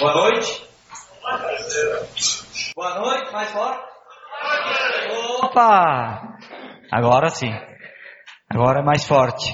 Boa 0.00 0.14
noite. 0.14 0.64
Boa 2.76 3.00
noite, 3.00 3.32
mais 3.32 3.50
forte. 3.50 3.82
Opa! 5.42 6.38
Agora 6.92 7.30
sim. 7.30 7.50
Agora 8.48 8.80
é 8.80 8.84
mais 8.84 9.04
forte. 9.04 9.52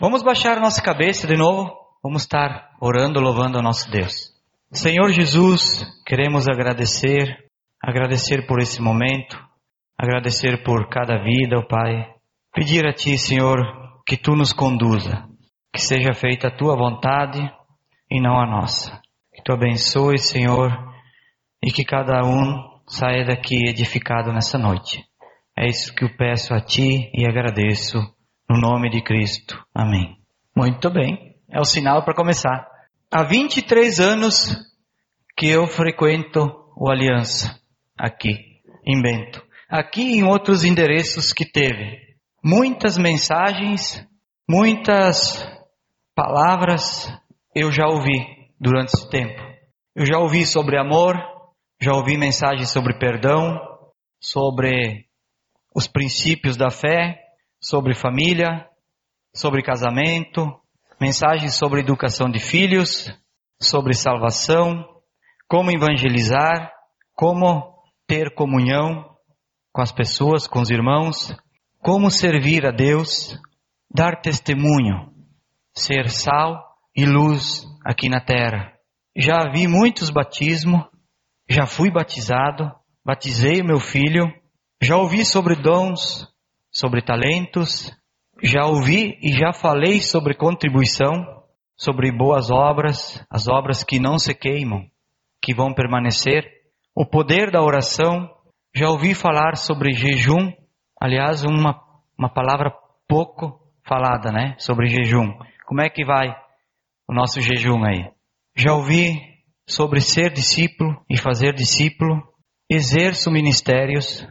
Vamos 0.00 0.22
baixar 0.22 0.60
nossa 0.60 0.80
cabeça 0.80 1.26
de 1.26 1.36
novo. 1.36 1.72
Vamos 2.04 2.22
estar 2.22 2.70
orando, 2.80 3.18
louvando 3.18 3.56
ao 3.56 3.64
nosso 3.64 3.90
Deus. 3.90 4.32
Senhor 4.70 5.10
Jesus, 5.10 5.84
queremos 6.06 6.46
agradecer, 6.46 7.36
agradecer 7.82 8.46
por 8.46 8.60
esse 8.60 8.80
momento, 8.80 9.36
agradecer 9.98 10.62
por 10.62 10.88
cada 10.88 11.20
vida, 11.22 11.58
ó 11.58 11.62
Pai. 11.66 12.14
Pedir 12.52 12.86
a 12.86 12.92
Ti, 12.92 13.18
Senhor, 13.18 13.58
que 14.06 14.16
Tu 14.16 14.36
nos 14.36 14.52
conduza, 14.52 15.28
que 15.72 15.80
seja 15.80 16.14
feita 16.14 16.46
a 16.46 16.56
Tua 16.56 16.76
vontade 16.76 17.40
e 18.08 18.20
não 18.20 18.38
a 18.38 18.46
nossa. 18.46 19.02
Tu 19.44 19.52
abençoe, 19.52 20.16
Senhor, 20.18 20.70
e 21.62 21.70
que 21.70 21.84
cada 21.84 22.24
um 22.24 22.80
saia 22.88 23.26
daqui 23.26 23.68
edificado 23.68 24.32
nessa 24.32 24.56
noite. 24.56 25.04
É 25.54 25.68
isso 25.68 25.94
que 25.94 26.02
eu 26.02 26.16
peço 26.16 26.54
a 26.54 26.62
Ti 26.62 27.10
e 27.12 27.28
agradeço 27.28 27.98
no 28.48 28.58
nome 28.58 28.88
de 28.88 29.02
Cristo. 29.02 29.62
Amém. 29.74 30.16
Muito 30.56 30.90
bem. 30.90 31.36
É 31.50 31.60
o 31.60 31.64
sinal 31.64 32.02
para 32.06 32.14
começar. 32.14 32.66
Há 33.12 33.22
23 33.22 34.00
anos 34.00 34.56
que 35.36 35.46
eu 35.46 35.66
frequento 35.66 36.40
o 36.74 36.90
Aliança 36.90 37.60
aqui 37.98 38.62
em 38.86 39.02
Bento. 39.02 39.44
Aqui 39.68 40.00
e 40.00 40.18
em 40.20 40.24
outros 40.24 40.64
endereços 40.64 41.34
que 41.34 41.44
teve. 41.44 41.98
Muitas 42.42 42.96
mensagens, 42.96 44.08
muitas 44.48 45.46
palavras 46.14 47.12
eu 47.54 47.70
já 47.70 47.86
ouvi 47.86 48.43
durante 48.64 48.94
esse 48.94 49.08
tempo. 49.10 49.38
Eu 49.94 50.06
já 50.06 50.18
ouvi 50.18 50.46
sobre 50.46 50.78
amor, 50.78 51.14
já 51.80 51.92
ouvi 51.92 52.16
mensagens 52.16 52.70
sobre 52.70 52.98
perdão, 52.98 53.60
sobre 54.18 55.04
os 55.76 55.86
princípios 55.86 56.56
da 56.56 56.70
fé, 56.70 57.20
sobre 57.60 57.94
família, 57.94 58.66
sobre 59.34 59.62
casamento, 59.62 60.46
mensagens 60.98 61.54
sobre 61.54 61.80
educação 61.80 62.30
de 62.30 62.40
filhos, 62.40 63.12
sobre 63.60 63.92
salvação, 63.92 64.82
como 65.46 65.70
evangelizar, 65.70 66.72
como 67.14 67.74
ter 68.06 68.34
comunhão 68.34 69.14
com 69.72 69.82
as 69.82 69.92
pessoas, 69.92 70.46
com 70.46 70.60
os 70.60 70.70
irmãos, 70.70 71.36
como 71.82 72.10
servir 72.10 72.64
a 72.64 72.70
Deus, 72.70 73.38
dar 73.90 74.22
testemunho, 74.22 75.12
ser 75.74 76.08
sal 76.08 76.64
e 76.96 77.04
luz 77.04 77.73
aqui 77.84 78.08
na 78.08 78.20
terra. 78.20 78.72
Já 79.16 79.50
vi 79.52 79.68
muitos 79.68 80.10
batismos, 80.10 80.86
já 81.48 81.66
fui 81.66 81.90
batizado, 81.90 82.72
batizei 83.04 83.60
o 83.60 83.66
meu 83.66 83.78
filho, 83.78 84.32
já 84.82 84.96
ouvi 84.96 85.24
sobre 85.24 85.54
dons, 85.54 86.26
sobre 86.72 87.02
talentos, 87.02 87.92
já 88.42 88.64
ouvi 88.64 89.18
e 89.22 89.32
já 89.32 89.52
falei 89.52 90.00
sobre 90.00 90.34
contribuição, 90.34 91.12
sobre 91.76 92.10
boas 92.10 92.50
obras, 92.50 93.24
as 93.30 93.46
obras 93.46 93.84
que 93.84 94.00
não 94.00 94.18
se 94.18 94.34
queimam, 94.34 94.86
que 95.42 95.54
vão 95.54 95.72
permanecer, 95.72 96.44
o 96.94 97.04
poder 97.04 97.50
da 97.50 97.62
oração, 97.62 98.30
já 98.74 98.88
ouvi 98.88 99.14
falar 99.14 99.56
sobre 99.56 99.92
jejum, 99.92 100.52
aliás, 101.00 101.44
uma, 101.44 101.80
uma 102.18 102.28
palavra 102.28 102.72
pouco 103.08 103.60
falada, 103.86 104.32
né, 104.32 104.56
sobre 104.58 104.86
jejum. 104.86 105.32
Como 105.66 105.80
é 105.80 105.88
que 105.88 106.04
vai 106.04 106.34
o 107.08 107.14
nosso 107.14 107.40
jejum 107.40 107.84
aí? 107.84 108.10
Já 108.56 108.74
ouvi 108.74 109.20
sobre 109.68 110.00
ser 110.00 110.32
discípulo 110.32 111.02
e 111.10 111.18
fazer 111.18 111.54
discípulo, 111.54 112.22
exerço 112.70 113.30
ministérios 113.30 114.26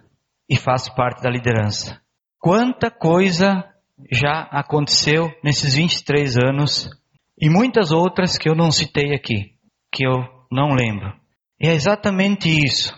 e 0.49 0.55
faço 0.55 0.93
parte 0.95 1.21
da 1.21 1.29
liderança. 1.29 2.01
Quanta 2.39 2.91
coisa 2.91 3.63
já 4.11 4.43
aconteceu 4.51 5.31
nesses 5.43 5.75
23 5.75 6.37
anos 6.37 6.89
e 7.39 7.49
muitas 7.49 7.91
outras 7.91 8.37
que 8.37 8.49
eu 8.49 8.55
não 8.55 8.71
citei 8.71 9.13
aqui, 9.13 9.53
que 9.91 10.05
eu 10.05 10.23
não 10.51 10.73
lembro. 10.75 11.13
E 11.59 11.67
é 11.67 11.73
exatamente 11.73 12.49
isso. 12.49 12.93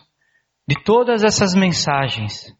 De 0.67 0.75
todas 0.83 1.23
essas 1.23 1.53
mensagens, 1.53 2.51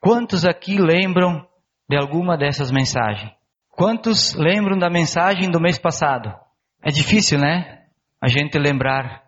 quantos 0.00 0.44
aqui 0.44 0.76
lembram 0.76 1.46
de 1.88 1.96
alguma 1.96 2.36
dessas 2.36 2.70
mensagens? 2.70 3.37
Quantos 3.78 4.34
lembram 4.34 4.76
da 4.76 4.90
mensagem 4.90 5.48
do 5.52 5.60
mês 5.60 5.78
passado? 5.78 6.34
É 6.82 6.90
difícil, 6.90 7.38
né? 7.38 7.84
A 8.20 8.26
gente 8.26 8.58
lembrar 8.58 9.22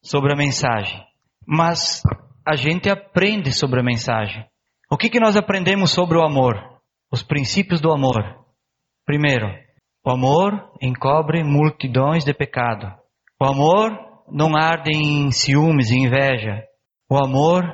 sobre 0.00 0.32
a 0.32 0.36
mensagem. 0.36 1.04
Mas 1.44 2.00
a 2.46 2.54
gente 2.54 2.88
aprende 2.88 3.50
sobre 3.50 3.80
a 3.80 3.82
mensagem. 3.82 4.46
O 4.88 4.96
que, 4.96 5.10
que 5.10 5.18
nós 5.18 5.36
aprendemos 5.36 5.90
sobre 5.90 6.16
o 6.16 6.22
amor? 6.22 6.54
Os 7.10 7.24
princípios 7.24 7.80
do 7.80 7.90
amor. 7.90 8.22
Primeiro, 9.04 9.48
o 10.06 10.12
amor 10.12 10.70
encobre 10.80 11.42
multidões 11.42 12.24
de 12.24 12.32
pecado. 12.32 12.86
O 13.42 13.46
amor 13.46 13.98
não 14.30 14.56
arde 14.56 14.92
em 14.96 15.32
ciúmes 15.32 15.90
e 15.90 15.96
inveja. 15.96 16.62
O 17.10 17.16
amor 17.16 17.64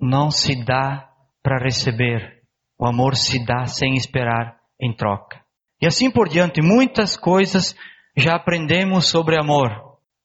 não 0.00 0.30
se 0.30 0.64
dá 0.64 1.06
para 1.42 1.62
receber. 1.62 2.40
O 2.80 2.86
amor 2.86 3.14
se 3.14 3.44
dá 3.44 3.66
sem 3.66 3.92
esperar 3.92 4.56
em 4.80 4.96
troca. 4.96 5.44
E 5.80 5.86
assim 5.86 6.10
por 6.10 6.28
diante, 6.28 6.62
muitas 6.62 7.16
coisas 7.16 7.76
já 8.16 8.34
aprendemos 8.34 9.08
sobre 9.08 9.38
amor. 9.38 9.70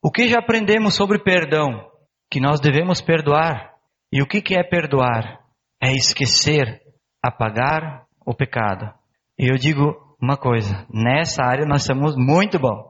O 0.01 0.09
que 0.09 0.28
já 0.28 0.39
aprendemos 0.39 0.95
sobre 0.95 1.19
perdão? 1.19 1.89
Que 2.29 2.39
nós 2.39 2.59
devemos 2.59 3.01
perdoar. 3.01 3.72
E 4.12 4.22
o 4.22 4.28
que, 4.28 4.41
que 4.41 4.56
é 4.56 4.63
perdoar? 4.63 5.39
É 5.81 5.91
esquecer, 5.91 6.81
apagar 7.23 8.06
o 8.25 8.34
pecado. 8.34 8.91
E 9.38 9.51
eu 9.51 9.56
digo 9.56 10.16
uma 10.22 10.38
coisa: 10.38 10.85
nessa 10.94 11.44
área 11.44 11.66
nós 11.66 11.83
somos 11.83 12.16
muito 12.16 12.57
bom. 12.57 12.89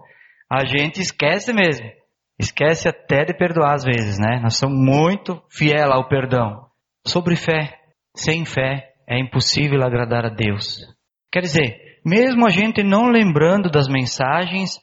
A 0.50 0.66
gente 0.66 1.02
esquece 1.02 1.54
mesmo. 1.54 1.90
Esquece 2.40 2.90
até 2.90 3.24
de 3.24 3.34
perdoar 3.34 3.76
às 3.76 3.84
vezes, 3.84 4.18
né? 4.20 4.40
Nós 4.42 4.56
somos 4.56 4.78
muito 4.78 5.42
fiel 5.50 5.92
ao 5.92 6.08
perdão. 6.08 6.68
Sobre 7.06 7.36
fé, 7.36 7.80
sem 8.16 8.46
fé 8.46 8.94
é 9.08 9.20
impossível 9.20 9.84
agradar 9.84 10.26
a 10.26 10.30
Deus. 10.30 10.80
Quer 11.32 11.42
dizer, 11.42 11.91
mesmo 12.04 12.46
a 12.46 12.50
gente 12.50 12.84
não 12.84 13.10
lembrando 13.10 13.70
das 13.70 13.88
mensagens, 13.88 14.80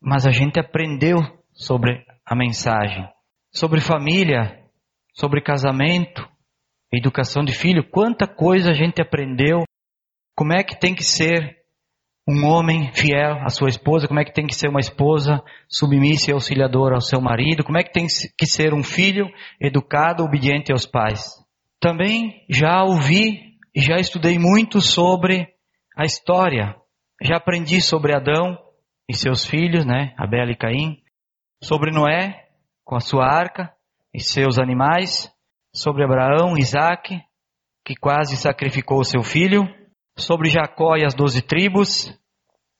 mas 0.00 0.26
a 0.26 0.30
gente 0.30 0.58
aprendeu 0.58 1.18
sobre 1.52 2.04
a 2.24 2.34
mensagem, 2.34 3.08
sobre 3.52 3.80
família, 3.80 4.60
sobre 5.12 5.42
casamento, 5.42 6.26
educação 6.92 7.44
de 7.44 7.52
filho, 7.52 7.88
quanta 7.90 8.26
coisa 8.26 8.70
a 8.70 8.74
gente 8.74 9.00
aprendeu, 9.00 9.64
como 10.34 10.52
é 10.52 10.62
que 10.62 10.78
tem 10.78 10.94
que 10.94 11.04
ser 11.04 11.60
um 12.28 12.46
homem 12.46 12.92
fiel 12.92 13.42
à 13.44 13.48
sua 13.48 13.68
esposa, 13.68 14.06
como 14.06 14.20
é 14.20 14.24
que 14.24 14.32
tem 14.32 14.46
que 14.46 14.54
ser 14.54 14.68
uma 14.68 14.80
esposa 14.80 15.42
submissa 15.68 16.30
e 16.30 16.34
auxiliadora 16.34 16.94
ao 16.94 17.00
seu 17.00 17.20
marido, 17.20 17.64
como 17.64 17.78
é 17.78 17.82
que 17.82 17.92
tem 17.92 18.06
que 18.06 18.46
ser 18.46 18.72
um 18.72 18.82
filho 18.82 19.26
educado, 19.60 20.22
obediente 20.22 20.72
aos 20.72 20.86
pais. 20.86 21.34
Também 21.80 22.44
já 22.48 22.82
ouvi 22.84 23.56
e 23.74 23.80
já 23.80 23.96
estudei 23.96 24.38
muito 24.38 24.80
sobre 24.80 25.48
a 26.00 26.06
história. 26.06 26.74
Já 27.22 27.36
aprendi 27.36 27.82
sobre 27.82 28.14
Adão 28.14 28.58
e 29.06 29.14
seus 29.14 29.44
filhos, 29.44 29.84
né, 29.84 30.14
Abel 30.16 30.48
e 30.48 30.56
Caim, 30.56 31.02
sobre 31.62 31.90
Noé 31.92 32.48
com 32.86 32.96
a 32.96 33.00
sua 33.00 33.26
arca, 33.26 33.70
e 34.12 34.18
seus 34.18 34.58
animais, 34.58 35.30
sobre 35.72 36.02
Abraão, 36.02 36.56
Isaac, 36.56 37.20
que 37.84 37.94
quase 37.94 38.36
sacrificou 38.36 39.04
seu 39.04 39.22
filho, 39.22 39.62
sobre 40.16 40.48
Jacó 40.48 40.96
e 40.96 41.04
as 41.04 41.14
doze 41.14 41.42
tribos, 41.42 42.10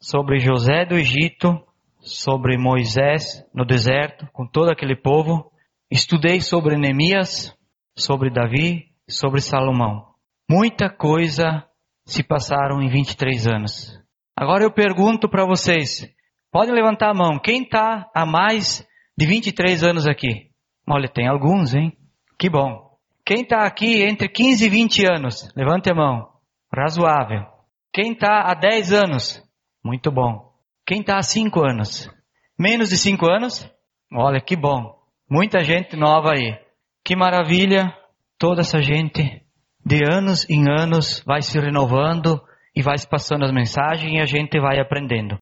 sobre 0.00 0.38
José 0.38 0.86
do 0.86 0.97
Egito, 0.97 1.62
sobre 2.00 2.56
Moisés 2.56 3.44
no 3.54 3.66
deserto, 3.66 4.26
com 4.32 4.47
todo 4.47 4.70
aquele 4.70 4.97
povo. 4.97 5.53
Estudei 5.91 6.41
sobre 6.41 6.77
Neemias, 6.77 7.54
sobre 7.94 8.30
Davi, 8.30 8.86
sobre 9.06 9.42
Salomão. 9.42 10.06
Muita 10.48 10.89
coisa 10.89 11.69
se 12.12 12.22
passaram 12.22 12.83
em 12.83 12.89
23 12.89 13.47
anos. 13.47 13.98
Agora 14.36 14.65
eu 14.65 14.72
pergunto 14.72 15.28
para 15.28 15.47
vocês, 15.47 16.09
podem 16.51 16.74
levantar 16.74 17.10
a 17.10 17.15
mão, 17.15 17.39
quem 17.39 17.62
está 17.62 18.10
há 18.15 18.27
mais 18.27 18.86
de 19.16 19.27
23 19.27 19.84
anos 19.84 20.07
aqui? 20.09 20.51
Olha, 20.89 21.09
tem 21.09 21.28
alguns, 21.28 21.74
hein? 21.74 21.97
Que 22.39 22.48
bom. 22.48 22.91
Quem 23.24 23.42
está 23.42 23.65
aqui 23.65 24.03
entre 24.03 24.28
15 24.28 24.66
e 24.66 24.68
20 24.68 25.07
anos? 25.07 25.48
Levante 25.54 25.91
a 25.91 25.95
mão. 25.95 26.28
Razoável. 26.74 27.47
Quem 27.92 28.13
está 28.13 28.41
há 28.42 28.54
10 28.54 28.92
anos? 28.92 29.42
Muito 29.84 30.10
bom. 30.10 30.53
Quem 30.86 31.01
está 31.01 31.18
há 31.18 31.22
5 31.22 31.60
anos? 31.63 32.10
Menos 32.59 32.89
de 32.89 32.97
5 32.97 33.30
anos? 33.30 33.71
Olha, 34.13 34.41
que 34.41 34.56
bom. 34.56 34.97
Muita 35.30 35.60
gente 35.60 35.97
nova 35.97 36.33
aí. 36.33 36.59
Que 37.04 37.15
maravilha. 37.15 37.95
Toda 38.39 38.63
essa 38.63 38.80
gente 38.80 39.42
de 39.84 40.04
anos 40.04 40.48
em 40.48 40.68
anos 40.68 41.22
vai 41.27 41.42
se 41.42 41.59
renovando 41.59 42.41
e 42.74 42.82
vai 42.82 42.97
se 42.98 43.09
passando 43.09 43.44
as 43.44 43.53
mensagens 43.53 44.12
e 44.12 44.21
a 44.21 44.27
gente 44.27 44.60
vai 44.60 44.78
aprendendo. 44.78 45.38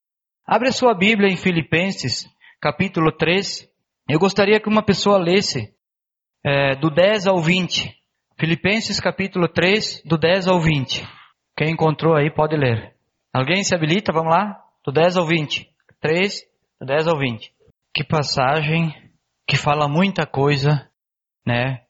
Abre 0.46 0.68
a 0.68 0.72
sua 0.72 0.94
Bíblia 0.94 1.28
em 1.30 1.36
Filipenses, 1.36 2.24
capítulo 2.60 3.12
3, 3.12 3.68
Eu 4.08 4.18
gostaria 4.18 4.58
que 4.58 4.68
uma 4.68 4.82
pessoa 4.82 5.18
lesse 5.18 5.74
é, 6.42 6.74
do 6.76 6.90
10 6.90 7.26
ao 7.26 7.42
20. 7.42 7.94
Filipenses 8.38 9.00
capítulo 9.00 9.48
3, 9.48 10.02
do 10.04 10.16
10 10.16 10.48
ao 10.48 10.60
20. 10.60 11.06
Quem 11.56 11.72
encontrou 11.72 12.14
aí 12.16 12.30
pode 12.32 12.56
ler. 12.56 12.94
Alguém 13.34 13.62
se 13.62 13.74
habilita? 13.74 14.12
Vamos 14.12 14.32
lá? 14.32 14.58
Do 14.84 14.92
10 14.92 15.16
ao 15.16 15.26
20. 15.26 15.68
3, 16.00 16.42
do 16.80 16.86
10 16.86 17.08
ao 17.08 17.18
20. 17.18 17.52
Que 17.92 18.04
passagem 18.04 18.94
que 19.46 19.56
fala 19.56 19.88
muita 19.88 20.24
coisa, 20.24 20.88
né? 21.46 21.82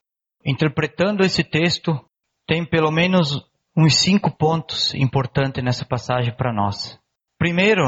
Interpretando 0.44 1.24
esse 1.24 1.44
texto, 1.44 1.92
tem 2.48 2.64
pelo 2.64 2.90
menos 2.90 3.46
uns 3.76 4.00
cinco 4.00 4.30
pontos 4.30 4.94
importantes 4.94 5.62
nessa 5.62 5.84
passagem 5.84 6.34
para 6.34 6.52
nós. 6.52 6.98
Primeiro, 7.38 7.84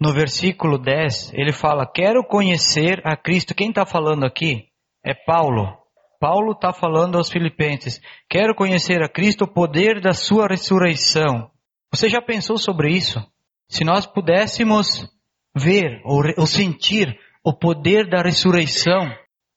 no 0.00 0.12
versículo 0.14 0.78
10, 0.78 1.34
ele 1.34 1.52
fala: 1.52 1.86
Quero 1.86 2.24
conhecer 2.24 3.02
a 3.04 3.14
Cristo. 3.14 3.54
Quem 3.54 3.68
está 3.68 3.84
falando 3.84 4.24
aqui 4.24 4.64
é 5.04 5.14
Paulo. 5.14 5.78
Paulo 6.18 6.52
está 6.52 6.72
falando 6.72 7.16
aos 7.16 7.30
Filipenses: 7.30 8.00
Quero 8.28 8.54
conhecer 8.54 9.02
a 9.02 9.08
Cristo, 9.08 9.44
o 9.44 9.52
poder 9.52 10.00
da 10.00 10.14
sua 10.14 10.48
ressurreição. 10.48 11.50
Você 11.92 12.08
já 12.08 12.22
pensou 12.22 12.56
sobre 12.56 12.90
isso? 12.90 13.22
Se 13.68 13.84
nós 13.84 14.06
pudéssemos 14.06 15.06
ver 15.54 16.00
ou, 16.04 16.22
ou 16.38 16.46
sentir 16.46 17.18
o 17.44 17.52
poder 17.52 18.08
da 18.08 18.22
ressurreição, 18.22 19.04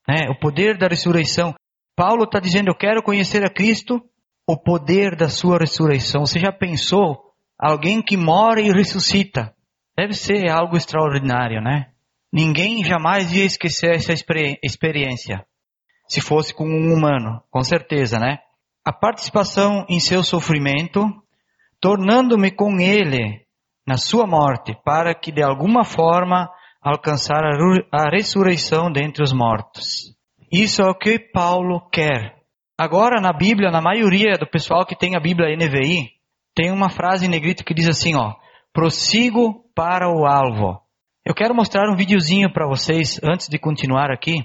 né? 0.07 0.30
o 0.30 0.38
poder 0.38 0.78
da 0.78 0.88
ressurreição. 0.88 1.56
Paulo 1.95 2.25
está 2.25 2.40
dizendo: 2.40 2.69
Eu 2.69 2.75
quero 2.75 3.01
conhecer 3.01 3.45
a 3.45 3.50
Cristo, 3.50 4.04
o 4.48 4.57
poder 4.57 5.16
da 5.16 5.30
sua 5.30 5.60
ressurreição. 5.60 6.25
Você 6.25 6.40
já 6.40 6.51
pensou 6.51 7.34
alguém 7.57 8.01
que 8.01 8.18
mora 8.18 8.62
e 8.62 8.72
ressuscita? 8.72 9.54
Deve 9.98 10.13
ser 10.13 10.50
algo 10.50 10.75
extraordinário, 10.75 11.62
né? 11.62 11.92
Ninguém 12.31 12.84
jamais 12.84 13.31
ia 13.31 13.45
esquecer 13.45 13.95
essa 13.95 14.12
experiência. 14.12 15.45
Se 16.07 16.19
fosse 16.19 16.54
com 16.54 16.66
um 16.66 16.94
humano, 16.94 17.42
com 17.50 17.62
certeza, 17.63 18.18
né? 18.19 18.40
A 18.84 18.92
participação 18.92 19.86
em 19.88 20.00
seu 20.00 20.24
sofrimento, 20.24 21.06
tornando-me 21.80 22.51
com 22.51 22.80
ele 22.80 23.45
na 23.88 23.98
sua 23.98 24.25
morte, 24.25 24.75
para 24.84 25.13
que 25.13 25.31
de 25.31 25.44
alguma 25.44 25.86
forma 25.86 26.50
alcançar 26.81 27.44
a 27.92 28.10
ressurreição 28.10 28.92
dentre 28.92 29.24
os 29.24 29.31
mortos. 29.31 30.13
Isso 30.51 30.81
é 30.81 30.90
o 30.90 30.95
que 30.95 31.18
Paulo 31.18 31.88
quer. 31.90 32.43
Agora, 32.83 33.21
na 33.21 33.31
Bíblia, 33.31 33.71
na 33.71 33.80
maioria 33.80 34.38
do 34.38 34.45
pessoal 34.45 34.85
que 34.85 34.94
tem 34.94 35.15
a 35.15 35.19
Bíblia 35.19 35.56
NVI, 35.56 36.12
tem 36.53 36.69
uma 36.69 36.89
frase 36.89 37.25
em 37.25 37.30
negrito 37.30 37.63
que 37.63 37.74
diz 37.74 37.88
assim, 37.88 38.13
ó, 38.13 38.33
prossigo 38.74 39.63
para 39.74 40.09
o 40.09 40.25
alvo. 40.25 40.81
Eu 41.25 41.33
quero 41.33 41.56
mostrar 41.56 41.89
um 41.89 41.95
videozinho 41.95 42.51
para 42.51 42.68
vocês, 42.68 43.21
antes 43.24 43.47
de 43.47 43.57
continuar 43.57 44.12
aqui, 44.12 44.35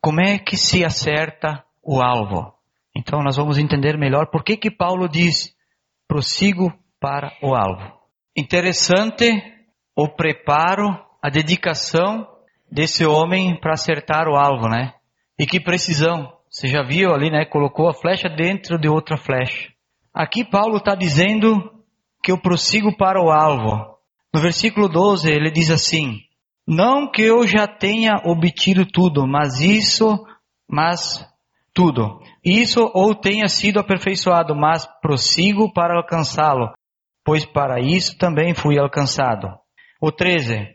como 0.00 0.20
é 0.20 0.40
que 0.40 0.56
se 0.56 0.84
acerta 0.84 1.64
o 1.80 2.02
alvo. 2.02 2.52
Então, 2.96 3.20
nós 3.22 3.36
vamos 3.36 3.58
entender 3.58 3.96
melhor 3.96 4.26
por 4.26 4.42
que 4.42 4.56
que 4.56 4.72
Paulo 4.72 5.08
diz, 5.08 5.54
prossigo 6.08 6.72
para 6.98 7.32
o 7.40 7.54
alvo. 7.54 7.96
Interessante 8.36 9.30
o 9.94 10.08
preparo, 10.08 10.98
a 11.22 11.30
dedicação 11.30 12.26
desse 12.68 13.06
homem 13.06 13.56
para 13.60 13.74
acertar 13.74 14.26
o 14.26 14.34
alvo, 14.34 14.68
né? 14.68 14.94
E 15.38 15.46
que 15.46 15.60
precisão. 15.60 16.34
Você 16.54 16.68
já 16.68 16.84
viu 16.84 17.12
ali, 17.12 17.30
né? 17.30 17.44
Colocou 17.44 17.88
a 17.88 17.92
flecha 17.92 18.28
dentro 18.28 18.78
de 18.78 18.88
outra 18.88 19.16
flecha. 19.16 19.72
Aqui 20.14 20.44
Paulo 20.44 20.76
está 20.76 20.94
dizendo 20.94 21.82
que 22.22 22.30
eu 22.30 22.40
prossigo 22.40 22.96
para 22.96 23.20
o 23.20 23.28
alvo. 23.28 23.98
No 24.32 24.40
versículo 24.40 24.88
12 24.88 25.28
ele 25.28 25.50
diz 25.50 25.68
assim: 25.68 26.20
Não 26.64 27.10
que 27.10 27.22
eu 27.22 27.44
já 27.44 27.66
tenha 27.66 28.22
obtido 28.24 28.86
tudo, 28.86 29.26
mas 29.26 29.58
isso, 29.58 30.24
mas 30.70 31.26
tudo. 31.74 32.20
Isso 32.44 32.88
ou 32.94 33.16
tenha 33.16 33.48
sido 33.48 33.80
aperfeiçoado, 33.80 34.54
mas 34.54 34.86
prossigo 35.02 35.72
para 35.72 35.96
alcançá-lo, 35.96 36.72
pois 37.24 37.44
para 37.44 37.80
isso 37.80 38.16
também 38.16 38.54
fui 38.54 38.78
alcançado. 38.78 39.48
O 40.00 40.12
13, 40.12 40.54
uh, 40.54 40.66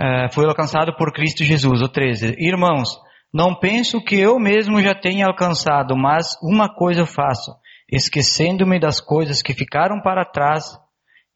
eh, 0.00 0.28
alcançado 0.48 0.96
por 0.96 1.12
Cristo 1.12 1.44
Jesus. 1.44 1.82
O 1.82 1.90
13, 1.90 2.36
irmãos, 2.38 2.88
não 3.36 3.54
penso 3.54 4.00
que 4.00 4.18
eu 4.18 4.38
mesmo 4.38 4.80
já 4.80 4.94
tenha 4.94 5.26
alcançado, 5.26 5.94
mas 5.94 6.38
uma 6.42 6.74
coisa 6.74 7.04
faço, 7.04 7.54
esquecendo-me 7.86 8.80
das 8.80 8.98
coisas 8.98 9.42
que 9.42 9.52
ficaram 9.52 10.00
para 10.00 10.24
trás 10.24 10.64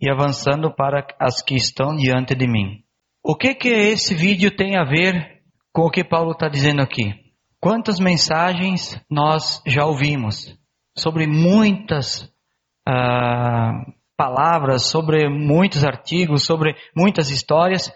e 0.01 0.11
avançando 0.11 0.75
para 0.75 1.07
as 1.21 1.43
que 1.43 1.55
estão 1.55 1.95
diante 1.95 2.35
de 2.35 2.49
mim. 2.49 2.83
O 3.23 3.37
que 3.37 3.55
que 3.55 3.69
esse 3.69 4.15
vídeo 4.15 4.51
tem 4.51 4.79
a 4.79 4.83
ver 4.83 5.43
com 5.75 5.83
o 5.83 5.91
que 5.91 6.03
Paulo 6.03 6.33
está 6.33 6.49
dizendo 6.49 6.81
aqui? 6.81 7.13
Quantas 7.61 8.01
mensagens 8.01 8.99
nós 9.11 9.63
já 9.67 9.85
ouvimos 9.85 10.59
sobre 10.97 11.27
muitas 11.27 12.23
uh, 12.89 13.93
palavras, 14.17 14.87
sobre 14.87 15.29
muitos 15.29 15.85
artigos, 15.85 16.47
sobre 16.47 16.75
muitas 16.97 17.29
histórias, 17.29 17.93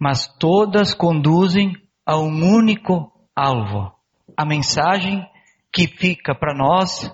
mas 0.00 0.26
todas 0.38 0.94
conduzem 0.94 1.74
a 2.06 2.18
um 2.18 2.42
único 2.42 3.13
alvo. 3.34 3.92
A 4.36 4.44
mensagem 4.44 5.26
que 5.72 5.86
fica 5.86 6.34
para 6.34 6.54
nós, 6.54 7.10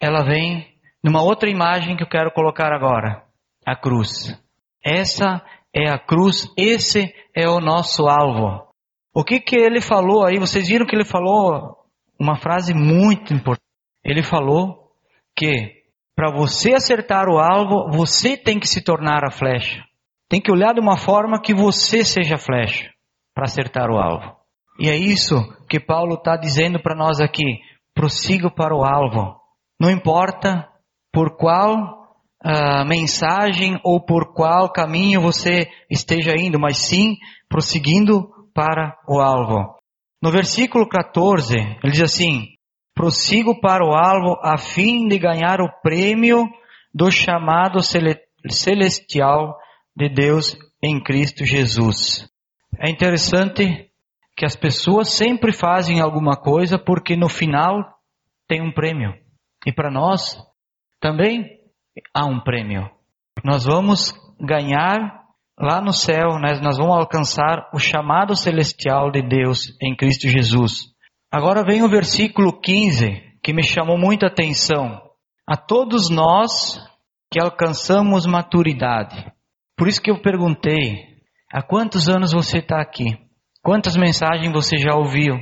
ela 0.00 0.24
vem 0.24 0.74
numa 1.02 1.22
outra 1.22 1.50
imagem 1.50 1.96
que 1.96 2.02
eu 2.02 2.08
quero 2.08 2.32
colocar 2.32 2.72
agora, 2.72 3.22
a 3.66 3.76
cruz. 3.76 4.34
Essa 4.84 5.42
é 5.74 5.90
a 5.90 5.98
cruz, 5.98 6.48
esse 6.56 7.12
é 7.34 7.48
o 7.48 7.60
nosso 7.60 8.08
alvo. 8.08 8.66
O 9.14 9.22
que 9.22 9.40
que 9.40 9.56
ele 9.56 9.80
falou 9.80 10.24
aí? 10.24 10.38
Vocês 10.38 10.68
viram 10.68 10.86
que 10.86 10.94
ele 10.94 11.04
falou 11.04 11.76
uma 12.18 12.36
frase 12.36 12.74
muito 12.74 13.34
importante. 13.34 13.66
Ele 14.04 14.22
falou 14.22 14.92
que 15.36 15.82
para 16.16 16.32
você 16.32 16.74
acertar 16.74 17.28
o 17.28 17.38
alvo, 17.38 17.90
você 17.90 18.36
tem 18.36 18.58
que 18.58 18.66
se 18.66 18.82
tornar 18.82 19.24
a 19.24 19.30
flecha. 19.30 19.84
Tem 20.28 20.40
que 20.40 20.50
olhar 20.50 20.74
de 20.74 20.80
uma 20.80 20.98
forma 20.98 21.40
que 21.40 21.54
você 21.54 22.04
seja 22.04 22.34
a 22.34 22.38
flecha 22.38 22.90
para 23.34 23.44
acertar 23.44 23.90
o 23.90 23.98
alvo. 23.98 24.36
E 24.78 24.88
é 24.88 24.96
isso 24.96 25.36
que 25.68 25.78
Paulo 25.78 26.14
está 26.14 26.36
dizendo 26.36 26.80
para 26.80 26.96
nós 26.96 27.20
aqui. 27.20 27.60
Prossiga 27.94 28.50
para 28.50 28.74
o 28.74 28.84
alvo. 28.84 29.36
Não 29.78 29.90
importa 29.90 30.68
por 31.12 31.36
qual 31.36 31.98
uh, 32.44 32.84
mensagem 32.86 33.78
ou 33.84 34.00
por 34.00 34.32
qual 34.32 34.72
caminho 34.72 35.20
você 35.20 35.68
esteja 35.90 36.34
indo, 36.36 36.58
mas 36.58 36.78
sim 36.78 37.16
prosseguindo 37.48 38.30
para 38.54 38.96
o 39.08 39.20
alvo. 39.20 39.76
No 40.22 40.30
versículo 40.32 40.88
14, 40.88 41.56
ele 41.56 41.92
diz 41.92 42.02
assim: 42.02 42.48
Prossigo 42.94 43.60
para 43.60 43.84
o 43.84 43.94
alvo 43.94 44.40
a 44.42 44.58
fim 44.58 45.06
de 45.06 45.18
ganhar 45.18 45.60
o 45.60 45.70
prêmio 45.82 46.48
do 46.92 47.10
chamado 47.10 47.78
celestial 48.50 49.56
de 49.96 50.08
Deus 50.08 50.56
em 50.82 51.00
Cristo 51.00 51.44
Jesus. 51.44 52.28
É 52.80 52.90
interessante 52.90 53.87
que 54.38 54.46
as 54.46 54.54
pessoas 54.54 55.08
sempre 55.08 55.52
fazem 55.52 56.00
alguma 56.00 56.36
coisa 56.36 56.78
porque 56.78 57.16
no 57.16 57.28
final 57.28 57.98
tem 58.46 58.62
um 58.62 58.72
prêmio. 58.72 59.12
E 59.66 59.72
para 59.72 59.90
nós 59.90 60.38
também 61.00 61.58
há 62.14 62.24
um 62.24 62.40
prêmio. 62.40 62.88
Nós 63.44 63.64
vamos 63.64 64.14
ganhar 64.40 65.24
lá 65.58 65.80
no 65.80 65.92
céu, 65.92 66.38
né? 66.38 66.60
nós 66.62 66.78
vamos 66.78 66.96
alcançar 66.96 67.68
o 67.74 67.80
chamado 67.80 68.36
celestial 68.36 69.10
de 69.10 69.22
Deus 69.22 69.76
em 69.82 69.96
Cristo 69.96 70.28
Jesus. 70.28 70.94
Agora 71.32 71.64
vem 71.64 71.82
o 71.82 71.88
versículo 71.88 72.52
15 72.60 73.40
que 73.42 73.52
me 73.52 73.64
chamou 73.64 73.98
muita 73.98 74.28
atenção. 74.28 75.02
A 75.48 75.56
todos 75.56 76.08
nós 76.08 76.80
que 77.28 77.40
alcançamos 77.40 78.24
maturidade. 78.24 79.32
Por 79.76 79.88
isso 79.88 80.00
que 80.00 80.12
eu 80.12 80.22
perguntei, 80.22 81.18
há 81.52 81.60
quantos 81.60 82.08
anos 82.08 82.32
você 82.32 82.58
está 82.58 82.80
aqui? 82.80 83.27
Quantas 83.62 83.96
mensagens 83.96 84.52
você 84.52 84.76
já 84.78 84.94
ouviu? 84.94 85.36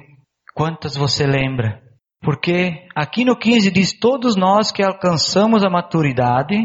Quantas 0.54 0.96
você 0.96 1.26
lembra? 1.26 1.82
Porque 2.22 2.86
aqui 2.94 3.24
no 3.24 3.36
15 3.36 3.70
diz: 3.70 3.92
Todos 3.98 4.36
nós 4.36 4.72
que 4.72 4.82
alcançamos 4.82 5.64
a 5.64 5.70
maturidade, 5.70 6.56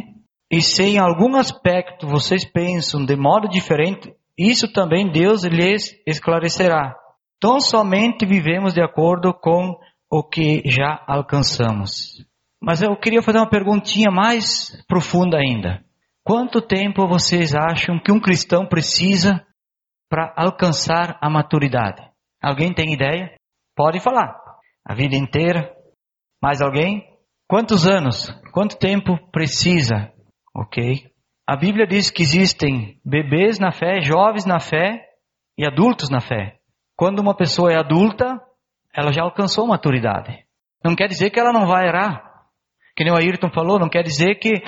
e 0.50 0.62
se 0.62 0.84
em 0.84 0.98
algum 0.98 1.36
aspecto 1.36 2.08
vocês 2.08 2.44
pensam 2.46 3.06
de 3.06 3.16
modo 3.16 3.48
diferente, 3.48 4.14
isso 4.38 4.72
também 4.72 5.12
Deus 5.12 5.44
lhes 5.44 5.92
esclarecerá. 6.08 6.96
Então 7.38 7.60
somente 7.60 8.26
vivemos 8.26 8.74
de 8.74 8.82
acordo 8.82 9.34
com 9.34 9.78
o 10.10 10.24
que 10.24 10.62
já 10.66 11.04
alcançamos. 11.08 12.26
Mas 12.62 12.82
eu 12.82 12.96
queria 12.96 13.22
fazer 13.22 13.40
uma 13.40 13.50
perguntinha 13.50 14.12
mais 14.12 14.84
profunda 14.88 15.38
ainda. 15.38 15.84
Quanto 16.24 16.62
tempo 16.62 17.08
vocês 17.08 17.56
acham 17.56 18.00
que 18.00 18.12
um 18.12 18.20
cristão 18.20 18.66
precisa 18.66 19.44
para 20.12 20.34
alcançar 20.36 21.18
a 21.22 21.30
maturidade? 21.30 22.04
Alguém 22.44 22.74
tem 22.74 22.92
ideia? 22.94 23.34
Pode 23.74 24.02
falar. 24.02 24.36
A 24.86 24.94
vida 24.94 25.16
inteira? 25.16 25.74
Mais 26.44 26.62
alguém? 26.62 27.08
Quantos 27.48 27.88
anos? 27.88 28.28
Quanto 28.52 28.78
tempo 28.78 29.18
precisa? 29.32 30.12
Ok. 30.54 31.10
A 31.48 31.56
Bíblia 31.56 31.88
diz 31.88 32.12
que 32.12 32.24
existem 32.24 33.00
bebês 33.06 33.58
na 33.58 33.72
fé, 33.72 34.02
jovens 34.02 34.46
na 34.46 34.60
fé 34.60 35.02
e 35.58 35.66
adultos 35.66 36.10
na 36.10 36.20
fé. 36.20 36.58
Quando 36.98 37.20
uma 37.20 37.36
pessoa 37.36 37.72
é 37.72 37.78
adulta, 37.78 38.38
ela 38.94 39.14
já 39.14 39.24
alcançou 39.24 39.66
maturidade. 39.66 40.46
Não 40.84 40.94
quer 40.94 41.08
dizer 41.08 41.30
que 41.30 41.40
ela 41.40 41.54
não 41.54 41.66
vai 41.66 41.88
errar. 41.88 42.22
Que 42.98 43.06
nem 43.06 43.14
o 43.14 43.16
Ayrton 43.16 43.50
falou, 43.50 43.80
não 43.80 43.88
quer 43.88 44.04
dizer 44.04 44.36
que 44.36 44.62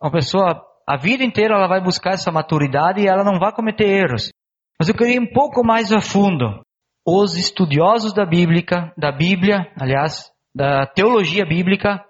uma 0.00 0.10
pessoa, 0.10 0.64
a 0.88 0.96
vida 0.96 1.22
inteira, 1.22 1.56
ela 1.56 1.68
vai 1.68 1.82
buscar 1.82 2.14
essa 2.14 2.32
maturidade 2.32 3.02
e 3.02 3.06
ela 3.06 3.22
não 3.22 3.38
vai 3.38 3.52
cometer 3.52 3.84
erros. 3.84 4.30
Mas 4.78 4.88
eu 4.88 4.94
queria 4.94 5.16
ir 5.16 5.20
um 5.20 5.32
pouco 5.32 5.64
mais 5.64 5.92
a 5.92 6.00
fundo. 6.00 6.62
Os 7.04 7.36
estudiosos 7.36 8.12
da 8.12 8.24
Bíblia, 8.24 8.92
da 8.96 9.10
Bíblia, 9.10 9.72
aliás, 9.80 10.30
da 10.54 10.86
teologia 10.86 11.44
bíblica, 11.44 12.04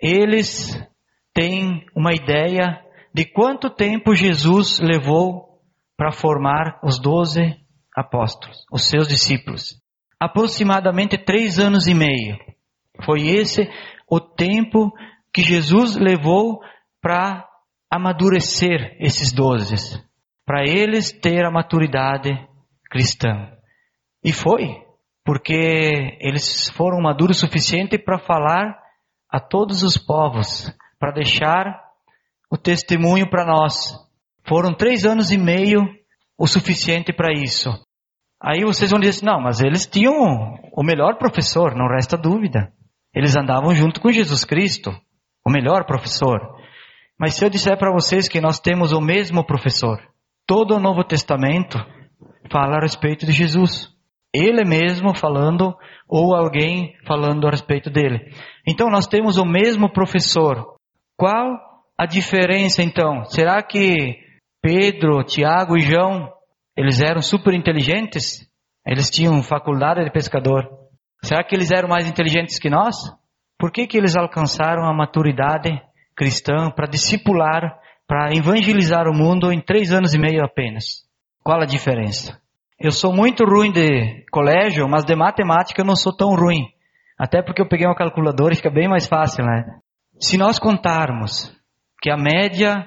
eles 0.00 0.76
têm 1.32 1.84
uma 1.94 2.12
ideia 2.12 2.82
de 3.14 3.24
quanto 3.24 3.70
tempo 3.70 4.14
Jesus 4.14 4.80
levou 4.80 5.60
para 5.96 6.10
formar 6.10 6.80
os 6.82 6.98
doze 6.98 7.56
apóstolos, 7.96 8.64
os 8.72 8.88
seus 8.88 9.06
discípulos. 9.06 9.80
Aproximadamente 10.18 11.18
três 11.18 11.58
anos 11.58 11.86
e 11.86 11.94
meio. 11.94 12.36
Foi 13.04 13.28
esse 13.28 13.70
o 14.10 14.18
tempo 14.18 14.92
que 15.32 15.42
Jesus 15.42 15.96
levou 15.96 16.60
para 17.00 17.46
amadurecer 17.90 18.96
esses 18.98 19.32
doze, 19.32 19.74
para 20.44 20.62
eles 20.64 21.12
ter 21.12 21.44
a 21.44 21.50
maturidade 21.50 22.30
cristã. 22.90 23.50
E 24.24 24.32
foi, 24.32 24.76
porque 25.24 26.18
eles 26.20 26.70
foram 26.70 27.00
maduros 27.00 27.38
o 27.38 27.40
suficiente 27.46 27.98
para 27.98 28.18
falar 28.18 28.78
a 29.30 29.40
todos 29.40 29.82
os 29.82 29.96
povos, 29.96 30.70
para 30.98 31.12
deixar 31.12 31.80
o 32.50 32.56
testemunho 32.56 33.28
para 33.30 33.46
nós. 33.46 33.94
Foram 34.46 34.74
três 34.74 35.04
anos 35.06 35.30
e 35.30 35.38
meio 35.38 35.80
o 36.36 36.46
suficiente 36.46 37.12
para 37.12 37.32
isso. 37.32 37.70
Aí 38.40 38.64
vocês 38.64 38.90
vão 38.90 38.98
dizer 38.98 39.10
assim, 39.10 39.26
não, 39.26 39.40
mas 39.40 39.60
eles 39.60 39.86
tinham 39.86 40.12
o 40.72 40.82
melhor 40.82 41.16
professor, 41.16 41.74
não 41.76 41.88
resta 41.88 42.16
dúvida. 42.16 42.72
Eles 43.14 43.36
andavam 43.36 43.74
junto 43.74 44.00
com 44.00 44.10
Jesus 44.10 44.44
Cristo, 44.44 44.90
o 45.46 45.50
melhor 45.50 45.84
professor. 45.86 46.40
Mas 47.18 47.34
se 47.34 47.44
eu 47.44 47.50
disser 47.50 47.78
para 47.78 47.92
vocês 47.92 48.28
que 48.28 48.40
nós 48.40 48.58
temos 48.58 48.92
o 48.92 49.00
mesmo 49.00 49.46
professor, 49.46 50.00
todo 50.46 50.76
o 50.76 50.80
Novo 50.80 51.04
Testamento 51.04 51.78
fala 52.50 52.76
a 52.76 52.80
respeito 52.80 53.26
de 53.26 53.32
Jesus. 53.32 53.90
Ele 54.34 54.64
mesmo 54.64 55.14
falando 55.14 55.76
ou 56.08 56.34
alguém 56.34 56.94
falando 57.06 57.46
a 57.46 57.50
respeito 57.50 57.90
dele. 57.90 58.32
Então 58.66 58.90
nós 58.90 59.06
temos 59.06 59.36
o 59.36 59.44
mesmo 59.44 59.92
professor. 59.92 60.76
Qual 61.16 61.58
a 61.98 62.06
diferença 62.06 62.82
então? 62.82 63.24
Será 63.26 63.62
que 63.62 64.18
Pedro, 64.62 65.22
Tiago 65.24 65.76
e 65.76 65.80
João, 65.80 66.32
eles 66.76 67.00
eram 67.00 67.20
super 67.20 67.52
inteligentes? 67.52 68.48
Eles 68.86 69.10
tinham 69.10 69.42
faculdade 69.42 70.04
de 70.04 70.10
pescador. 70.10 70.68
Será 71.22 71.44
que 71.44 71.54
eles 71.54 71.70
eram 71.70 71.88
mais 71.88 72.08
inteligentes 72.08 72.58
que 72.58 72.70
nós? 72.70 72.96
Por 73.58 73.70
que, 73.70 73.86
que 73.86 73.96
eles 73.96 74.16
alcançaram 74.16 74.84
a 74.84 74.94
maturidade 74.94 75.70
cristã 76.16 76.70
para 76.70 76.88
discipular, 76.88 77.78
para 78.12 78.36
evangelizar 78.36 79.08
o 79.08 79.14
mundo 79.14 79.50
em 79.50 79.58
três 79.58 79.90
anos 79.90 80.12
e 80.12 80.18
meio 80.18 80.44
apenas? 80.44 81.02
Qual 81.42 81.58
a 81.58 81.64
diferença? 81.64 82.38
Eu 82.78 82.92
sou 82.92 83.10
muito 83.10 83.42
ruim 83.42 83.72
de 83.72 84.26
colégio, 84.30 84.86
mas 84.86 85.02
de 85.02 85.16
matemática 85.16 85.80
eu 85.80 85.86
não 85.86 85.96
sou 85.96 86.14
tão 86.14 86.36
ruim. 86.36 86.66
Até 87.18 87.40
porque 87.40 87.62
eu 87.62 87.66
peguei 87.66 87.86
uma 87.86 87.96
calculadora 87.96 88.52
e 88.52 88.56
fica 88.56 88.68
bem 88.68 88.86
mais 88.86 89.06
fácil, 89.06 89.46
né? 89.46 89.64
Se 90.20 90.36
nós 90.36 90.58
contarmos 90.58 91.58
que 92.02 92.10
a 92.10 92.16
média 92.18 92.86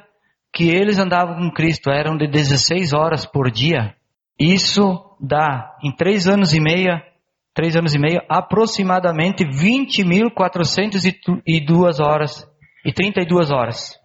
que 0.54 0.70
eles 0.70 1.00
andavam 1.00 1.38
com 1.38 1.50
Cristo 1.50 1.90
eram 1.90 2.16
de 2.16 2.28
16 2.28 2.94
horas 2.94 3.26
por 3.26 3.50
dia. 3.50 3.96
Isso 4.40 5.18
dá, 5.20 5.76
em 5.84 5.92
três 5.92 6.28
anos 6.28 6.54
e 6.54 6.62
meio, 6.62 7.02
três 7.52 7.76
anos 7.76 7.96
e 7.96 8.00
meio, 8.00 8.22
aproximadamente 8.30 9.44
20.432 9.44 12.00
horas 12.00 12.48
e 12.86 12.94
32 12.94 13.50
horas. 13.50 14.05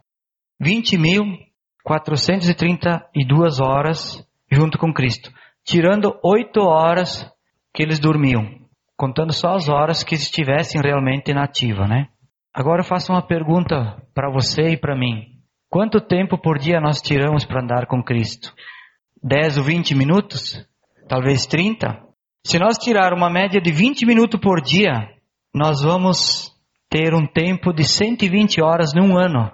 20.432 0.60 3.60
horas 3.60 4.26
junto 4.50 4.78
com 4.78 4.92
Cristo. 4.92 5.32
Tirando 5.64 6.18
oito 6.22 6.60
horas 6.60 7.30
que 7.72 7.82
eles 7.82 7.98
dormiam. 7.98 8.60
Contando 8.96 9.32
só 9.32 9.54
as 9.54 9.68
horas 9.68 10.02
que 10.02 10.14
estivessem 10.14 10.80
realmente 10.82 11.32
na 11.32 11.44
ativa, 11.44 11.86
né? 11.86 12.08
Agora 12.52 12.80
eu 12.80 12.84
faço 12.84 13.12
uma 13.12 13.22
pergunta 13.22 14.02
para 14.14 14.30
você 14.30 14.72
e 14.72 14.76
para 14.76 14.98
mim. 14.98 15.38
Quanto 15.70 16.00
tempo 16.00 16.36
por 16.36 16.58
dia 16.58 16.80
nós 16.80 17.00
tiramos 17.00 17.44
para 17.44 17.62
andar 17.62 17.86
com 17.86 18.02
Cristo? 18.02 18.52
10 19.22 19.58
ou 19.58 19.64
20 19.64 19.94
minutos? 19.94 20.66
Talvez 21.08 21.46
30? 21.46 22.02
Se 22.44 22.58
nós 22.58 22.76
tirar 22.76 23.12
uma 23.12 23.30
média 23.30 23.60
de 23.60 23.70
20 23.70 24.04
minutos 24.04 24.40
por 24.40 24.60
dia, 24.60 25.08
nós 25.54 25.82
vamos 25.82 26.52
ter 26.88 27.14
um 27.14 27.26
tempo 27.26 27.72
de 27.72 27.84
120 27.84 28.60
horas 28.60 28.92
num 28.94 29.16
ano. 29.16 29.50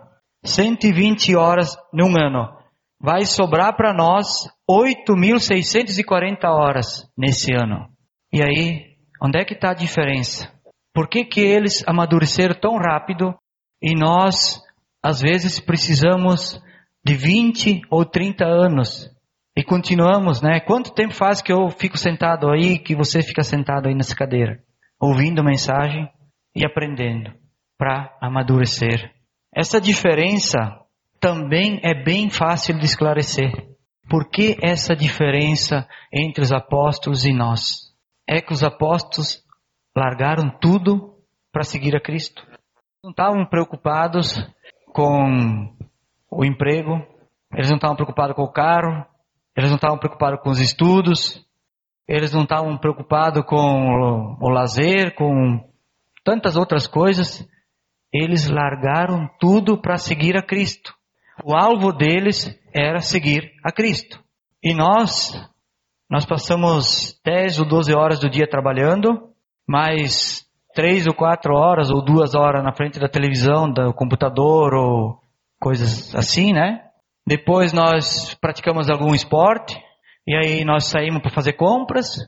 120 0.46 1.34
horas 1.36 1.76
num 1.92 2.16
ano. 2.18 2.56
Vai 3.00 3.24
sobrar 3.26 3.76
para 3.76 3.92
nós 3.92 4.48
8.640 4.68 6.44
horas 6.44 7.06
nesse 7.16 7.52
ano. 7.52 7.88
E 8.32 8.42
aí, 8.42 8.96
onde 9.22 9.38
é 9.38 9.44
que 9.44 9.54
está 9.54 9.70
a 9.70 9.74
diferença? 9.74 10.50
Por 10.94 11.08
que, 11.08 11.24
que 11.24 11.40
eles 11.40 11.84
amadureceram 11.86 12.54
tão 12.54 12.76
rápido 12.78 13.34
e 13.82 13.94
nós 13.94 14.62
às 15.02 15.20
vezes 15.20 15.60
precisamos 15.60 16.60
de 17.04 17.14
20 17.14 17.82
ou 17.90 18.04
30 18.04 18.44
anos 18.44 19.10
e 19.56 19.62
continuamos, 19.62 20.42
né? 20.42 20.60
Quanto 20.60 20.92
tempo 20.92 21.14
faz 21.14 21.40
que 21.40 21.52
eu 21.52 21.70
fico 21.70 21.96
sentado 21.96 22.50
aí, 22.50 22.78
que 22.78 22.94
você 22.94 23.22
fica 23.22 23.42
sentado 23.42 23.88
aí 23.88 23.94
nessa 23.94 24.14
cadeira, 24.14 24.62
ouvindo 25.00 25.42
mensagem 25.42 26.10
e 26.54 26.66
aprendendo 26.66 27.32
para 27.78 28.14
amadurecer? 28.20 29.15
Essa 29.56 29.80
diferença 29.80 30.58
também 31.18 31.80
é 31.82 31.94
bem 31.94 32.28
fácil 32.28 32.78
de 32.78 32.84
esclarecer. 32.84 33.50
Por 34.06 34.28
que 34.28 34.54
essa 34.62 34.94
diferença 34.94 35.88
entre 36.12 36.42
os 36.42 36.52
apóstolos 36.52 37.24
e 37.24 37.32
nós? 37.32 37.90
É 38.28 38.42
que 38.42 38.52
os 38.52 38.62
apóstolos 38.62 39.42
largaram 39.96 40.50
tudo 40.60 41.14
para 41.50 41.62
seguir 41.62 41.96
a 41.96 42.00
Cristo. 42.00 42.46
Não 43.02 43.12
estavam 43.12 43.46
preocupados 43.46 44.36
com 44.92 45.74
o 46.30 46.44
emprego, 46.44 47.02
eles 47.54 47.70
não 47.70 47.76
estavam 47.76 47.96
preocupados 47.96 48.36
com 48.36 48.42
o 48.42 48.52
carro, 48.52 49.06
eles 49.56 49.70
não 49.70 49.76
estavam 49.76 49.98
preocupados 49.98 50.38
com 50.42 50.50
os 50.50 50.60
estudos, 50.60 51.42
eles 52.06 52.30
não 52.34 52.42
estavam 52.42 52.76
preocupados 52.76 53.42
com 53.46 53.56
o, 53.56 54.36
o 54.38 54.50
lazer, 54.50 55.14
com 55.14 55.66
tantas 56.22 56.58
outras 56.58 56.86
coisas. 56.86 57.48
Eles 58.12 58.48
largaram 58.48 59.28
tudo 59.38 59.80
para 59.80 59.96
seguir 59.96 60.36
a 60.36 60.42
Cristo. 60.42 60.94
O 61.44 61.54
alvo 61.54 61.92
deles 61.92 62.58
era 62.74 63.00
seguir 63.00 63.52
a 63.62 63.70
Cristo. 63.70 64.22
E 64.62 64.74
nós, 64.74 65.32
nós 66.10 66.24
passamos 66.24 67.20
10 67.24 67.60
ou 67.60 67.68
12 67.68 67.94
horas 67.94 68.20
do 68.20 68.30
dia 68.30 68.48
trabalhando, 68.48 69.30
mas 69.68 70.46
três 70.74 71.06
ou 71.06 71.14
quatro 71.14 71.54
horas 71.54 71.90
ou 71.90 72.04
duas 72.04 72.34
horas 72.34 72.62
na 72.62 72.72
frente 72.72 72.98
da 72.98 73.08
televisão, 73.08 73.70
do 73.70 73.92
computador 73.94 74.74
ou 74.74 75.20
coisas 75.60 76.14
assim, 76.14 76.52
né? 76.52 76.82
Depois 77.26 77.72
nós 77.72 78.34
praticamos 78.34 78.88
algum 78.88 79.14
esporte 79.14 79.76
e 80.26 80.34
aí 80.36 80.64
nós 80.64 80.86
saímos 80.86 81.22
para 81.22 81.32
fazer 81.32 81.54
compras 81.54 82.18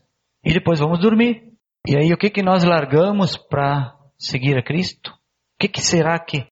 e 0.45 0.53
depois 0.53 0.81
vamos 0.81 0.99
dormir. 1.01 1.43
E 1.87 1.97
aí 1.97 2.13
o 2.13 2.17
que 2.17 2.31
que 2.31 2.43
nós 2.43 2.65
largamos 2.65 3.37
para 3.37 3.95
seguir 4.19 4.57
a 4.57 4.63
Cristo? 4.63 5.18
O 5.59 5.61
que 5.61 5.69
que 5.69 5.81
será 5.81 6.17
que 6.21 6.47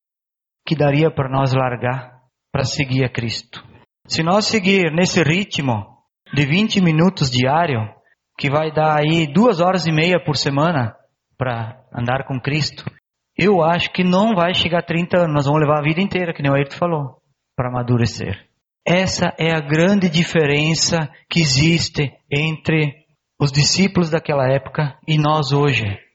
que 0.67 0.75
daria 0.75 1.09
para 1.13 1.29
nós 1.29 1.53
largar 1.53 2.23
para 2.53 2.65
seguir 2.65 3.05
a 3.05 3.09
Cristo? 3.09 3.65
Se 4.05 4.21
nós 4.21 4.47
seguir 4.47 4.91
nesse 4.93 5.23
ritmo 5.23 5.87
de 6.35 6.45
20 6.45 6.81
minutos 6.81 7.31
diário, 7.31 7.89
que 8.37 8.51
vai 8.51 8.73
dar 8.73 8.99
aí 8.99 9.33
duas 9.33 9.61
horas 9.61 9.87
e 9.87 9.93
meia 9.93 10.19
por 10.25 10.37
semana, 10.37 10.97
para 11.39 11.81
andar 11.95 12.27
com 12.27 12.41
Cristo, 12.41 12.85
eu 13.39 13.63
acho 13.63 13.93
que 13.93 14.03
não 14.03 14.35
vai 14.35 14.53
chegar 14.55 14.81
a 14.81 14.87
30 14.87 15.19
anos, 15.19 15.35
nós 15.35 15.47
vamos 15.47 15.61
levar 15.61 15.79
a 15.79 15.85
vida 15.85 16.01
inteira, 16.01 16.35
que 16.35 16.43
nem 16.43 16.51
o 16.51 16.55
Ayrton 16.57 16.77
falou, 16.77 17.23
para 17.55 17.69
amadurecer. 17.69 18.49
Essa 18.85 19.33
é 19.39 19.53
a 19.53 19.61
grande 19.61 20.09
diferença 20.09 21.09
que 21.31 21.41
existe 21.41 22.13
entre 22.29 23.07
os 23.41 23.53
discípulos 23.53 24.11
daquela 24.11 24.49
época 24.49 24.99
e 25.07 25.17
nós 25.17 25.53
hoje. 25.53 26.06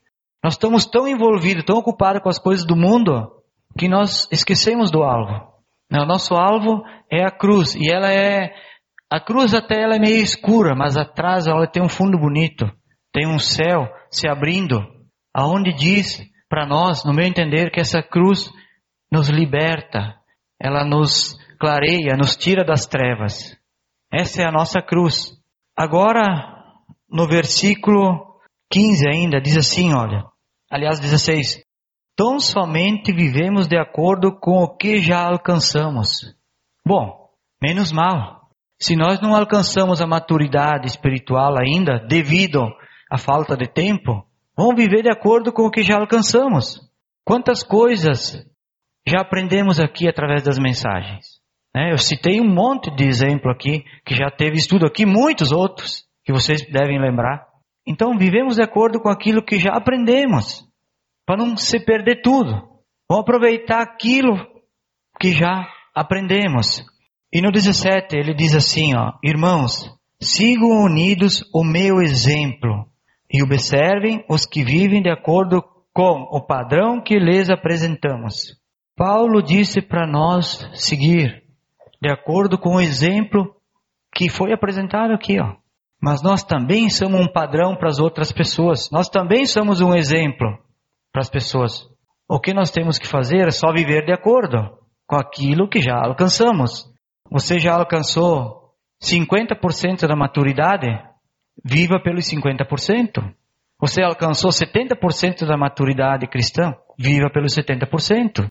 Nós 0.44 0.54
estamos 0.54 0.86
tão 0.86 1.08
envolvidos, 1.08 1.64
tão 1.64 1.78
ocupados 1.78 2.22
com 2.22 2.30
as 2.30 2.40
coisas 2.40 2.66
do 2.66 2.76
mundo, 2.76 3.32
que 3.78 3.88
nós 3.88 4.28
esquecemos 4.32 4.92
do 4.92 5.04
alvo. 5.04 5.52
O 5.92 6.06
nosso 6.06 6.36
alvo 6.36 6.84
é 7.12 7.24
a 7.24 7.32
cruz, 7.32 7.76
e 7.76 7.92
ela 7.94 8.12
é, 8.12 8.54
a 9.12 9.20
cruz 9.20 9.54
até 9.54 9.82
ela 9.82 9.96
é 9.96 10.00
meio 10.00 10.24
escura, 10.24 10.74
mas 10.76 10.96
atrás 10.98 11.48
ela 11.48 11.68
tem 11.68 11.84
um 11.84 11.90
fundo 11.90 12.18
bonito, 12.18 12.66
tem 13.12 13.28
um 13.28 13.38
céu 13.38 13.88
se 14.10 14.28
abrindo, 14.28 14.80
aonde 15.34 15.74
diz 15.74 16.22
para 16.50 16.66
nós, 16.66 17.04
no 17.06 17.14
meu 17.14 17.26
entender, 17.26 17.72
que 17.72 17.80
essa 17.80 18.02
cruz 18.02 18.52
nos 19.12 19.30
liberta, 19.30 20.16
ela 20.60 20.86
nos 20.86 21.38
clareia, 21.60 22.16
nos 22.18 22.36
tira 22.36 22.64
das 22.64 22.86
trevas. 22.86 23.56
Essa 24.12 24.42
é 24.42 24.46
a 24.46 24.52
nossa 24.52 24.82
cruz. 24.82 25.32
Agora, 25.78 26.26
no 27.10 27.28
versículo 27.28 28.40
15 28.72 29.08
ainda, 29.08 29.42
diz 29.42 29.58
assim, 29.58 29.94
olha. 29.94 30.31
Aliás, 30.72 31.02
16. 31.02 31.66
Tão 32.16 32.40
somente 32.40 33.12
vivemos 33.12 33.68
de 33.68 33.78
acordo 33.78 34.32
com 34.40 34.64
o 34.64 34.78
que 34.78 35.00
já 35.00 35.22
alcançamos. 35.22 36.34
Bom, 36.88 37.30
menos 37.62 37.92
mal. 37.92 38.50
Se 38.80 38.96
nós 38.96 39.20
não 39.20 39.36
alcançamos 39.36 40.02
a 40.02 40.08
maturidade 40.08 40.88
espiritual 40.88 41.56
ainda, 41.60 42.00
devido 42.08 42.64
à 43.12 43.18
falta 43.18 43.58
de 43.58 43.68
tempo, 43.68 44.26
vamos 44.58 44.76
viver 44.76 45.04
de 45.04 45.12
acordo 45.12 45.52
com 45.52 45.64
o 45.64 45.70
que 45.70 45.84
já 45.84 45.98
alcançamos. 45.98 46.80
Quantas 47.26 47.64
coisas 47.64 48.44
já 49.06 49.20
aprendemos 49.20 49.80
aqui 49.80 50.08
através 50.08 50.42
das 50.42 50.58
mensagens? 50.58 51.42
Né? 51.76 51.92
Eu 51.92 51.98
citei 51.98 52.40
um 52.40 52.50
monte 52.50 52.90
de 52.96 53.04
exemplo 53.06 53.52
aqui, 53.52 53.84
que 54.06 54.16
já 54.16 54.32
teve 54.32 54.56
estudo 54.58 54.86
aqui, 54.86 55.06
muitos 55.06 55.52
outros, 55.52 56.06
que 56.24 56.32
vocês 56.32 56.62
devem 56.72 57.00
lembrar. 57.00 57.51
Então, 57.86 58.18
vivemos 58.18 58.56
de 58.56 58.64
acordo 58.64 59.00
com 59.00 59.10
aquilo 59.10 59.44
que 59.44 59.60
já 59.60 59.72
aprendemos, 59.72 60.66
para 61.26 61.38
não 61.38 61.56
se 61.58 61.80
perder 61.80 62.22
tudo. 62.22 62.52
Vamos 63.10 63.24
aproveitar 63.24 63.82
aquilo 63.82 64.36
que 65.20 65.32
já 65.34 65.68
aprendemos. 65.94 66.84
E 67.34 67.42
no 67.42 67.52
17 67.52 68.16
ele 68.16 68.34
diz 68.34 68.56
assim, 68.56 68.96
ó, 68.96 69.14
irmãos, 69.24 69.90
sigam 70.20 70.84
unidos 70.84 71.44
o 71.54 71.64
meu 71.64 72.02
exemplo 72.02 72.86
e 73.32 73.42
observem 73.42 74.24
os 74.30 74.46
que 74.46 74.64
vivem 74.64 75.02
de 75.02 75.10
acordo 75.10 75.64
com 75.94 76.28
o 76.32 76.42
padrão 76.42 77.02
que 77.02 77.18
lhes 77.18 77.50
apresentamos. 77.50 78.60
Paulo 78.96 79.42
disse 79.42 79.82
para 79.82 80.06
nós 80.06 80.70
seguir 80.74 81.44
de 82.02 82.12
acordo 82.12 82.58
com 82.58 82.76
o 82.76 82.82
exemplo 82.82 83.56
que 84.14 84.30
foi 84.30 84.52
apresentado 84.52 85.14
aqui, 85.14 85.40
ó. 85.40 85.56
Mas 86.02 86.24
nós 86.24 86.44
também 86.44 86.90
somos 86.90 87.22
um 87.22 87.32
padrão 87.32 87.76
para 87.76 87.88
as 87.88 88.00
outras 88.00 88.32
pessoas. 88.32 88.90
Nós 88.92 89.08
também 89.08 89.46
somos 89.46 89.82
um 89.82 89.94
exemplo 89.94 90.58
para 91.12 91.22
as 91.22 91.30
pessoas. 91.30 91.88
O 92.28 92.40
que 92.40 92.54
nós 92.54 92.72
temos 92.72 92.98
que 92.98 93.08
fazer 93.08 93.48
é 93.48 93.52
só 93.52 93.72
viver 93.72 94.06
de 94.06 94.12
acordo 94.12 94.58
com 95.06 95.16
aquilo 95.16 95.70
que 95.70 95.80
já 95.80 95.96
alcançamos. 95.96 96.90
Você 97.30 97.60
já 97.60 97.76
alcançou 97.76 98.72
50% 99.04 100.08
da 100.08 100.16
maturidade? 100.16 100.88
Viva 101.64 102.02
pelos 102.02 102.26
50%. 102.26 103.34
Você 103.80 104.02
alcançou 104.02 104.50
70% 104.50 105.46
da 105.46 105.58
maturidade 105.58 106.28
cristã? 106.28 106.74
Viva 106.98 107.30
pelos 107.30 107.56
70%. 107.56 108.48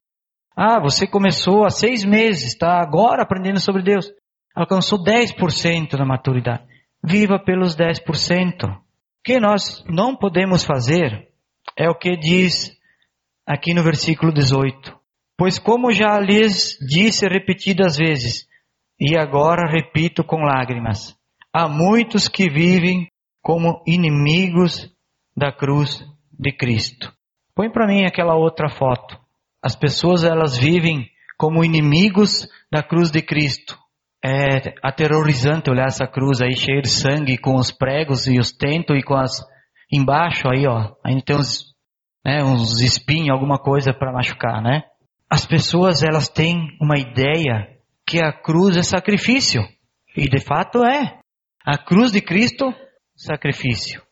Ah, 0.57 0.81
você 0.81 1.07
começou 1.07 1.65
há 1.65 1.71
seis 1.71 2.05
meses, 2.05 2.49
está 2.49 2.81
agora 2.81 3.23
aprendendo 3.23 3.61
sobre 3.61 3.83
Deus. 3.83 4.13
Alcançou 4.55 5.03
10% 5.03 5.97
da 5.97 6.05
maturidade. 6.05 6.65
Viva 7.03 7.39
pelos 7.39 7.77
10%. 7.77 8.65
O 8.65 8.81
que 9.25 9.39
nós 9.41 9.85
não 9.89 10.17
podemos 10.17 10.65
fazer 10.65 11.29
é 11.77 11.89
o 11.89 11.95
que 11.95 12.17
diz 12.17 12.71
aqui 13.47 13.75
no 13.75 13.83
versículo 13.83 14.33
18. 14.33 14.99
Pois 15.37 15.59
como 15.59 15.91
já 15.91 16.19
lhes 16.21 16.77
disse 16.87 17.27
repetidas 17.27 17.97
vezes, 17.97 18.47
e 19.01 19.17
agora 19.17 19.71
repito 19.71 20.23
com 20.23 20.43
lágrimas. 20.43 21.17
Há 21.53 21.67
muitos 21.67 22.29
que 22.29 22.51
vivem 22.51 23.09
como 23.41 23.83
inimigos 23.87 24.95
da 25.35 25.51
cruz 25.51 26.05
de 26.31 26.53
Cristo. 26.53 27.11
Põe 27.55 27.71
para 27.71 27.87
mim 27.87 28.05
aquela 28.05 28.37
outra 28.37 28.69
foto. 28.69 29.19
As 29.63 29.75
pessoas 29.75 30.23
elas 30.23 30.57
vivem 30.57 31.11
como 31.39 31.65
inimigos 31.65 32.47
da 32.71 32.83
cruz 32.83 33.11
de 33.11 33.23
Cristo. 33.23 33.79
É 34.23 34.75
aterrorizante 34.83 35.71
olhar 35.71 35.87
essa 35.87 36.07
cruz 36.07 36.43
aí 36.43 36.55
cheia 36.55 36.83
de 36.83 36.89
sangue, 36.89 37.39
com 37.39 37.55
os 37.55 37.71
pregos 37.71 38.27
e 38.27 38.39
os 38.39 38.53
tentos 38.53 38.97
e 38.97 39.03
com 39.03 39.15
as 39.15 39.41
embaixo 39.91 40.49
aí, 40.49 40.67
ó. 40.67 40.95
Ainda 41.05 41.23
tem 41.23 41.37
uns, 41.37 41.75
né, 42.25 42.45
uns 42.45 42.81
espinhos, 42.81 43.31
alguma 43.31 43.59
coisa 43.59 43.93
para 43.93 44.13
machucar, 44.13 44.63
né? 44.63 44.83
As 45.29 45.47
pessoas 45.47 46.03
elas 46.03 46.29
têm 46.29 46.77
uma 46.81 46.99
ideia 46.99 47.77
que 48.07 48.19
a 48.19 48.33
cruz 48.33 48.77
é 48.77 48.83
sacrifício. 48.83 49.63
E 50.17 50.29
de 50.29 50.41
fato 50.41 50.85
é. 50.85 51.19
A 51.65 51.79
cruz 51.79 52.11
de 52.11 52.21
Cristo, 52.21 52.75
sacrifício. 53.17 54.03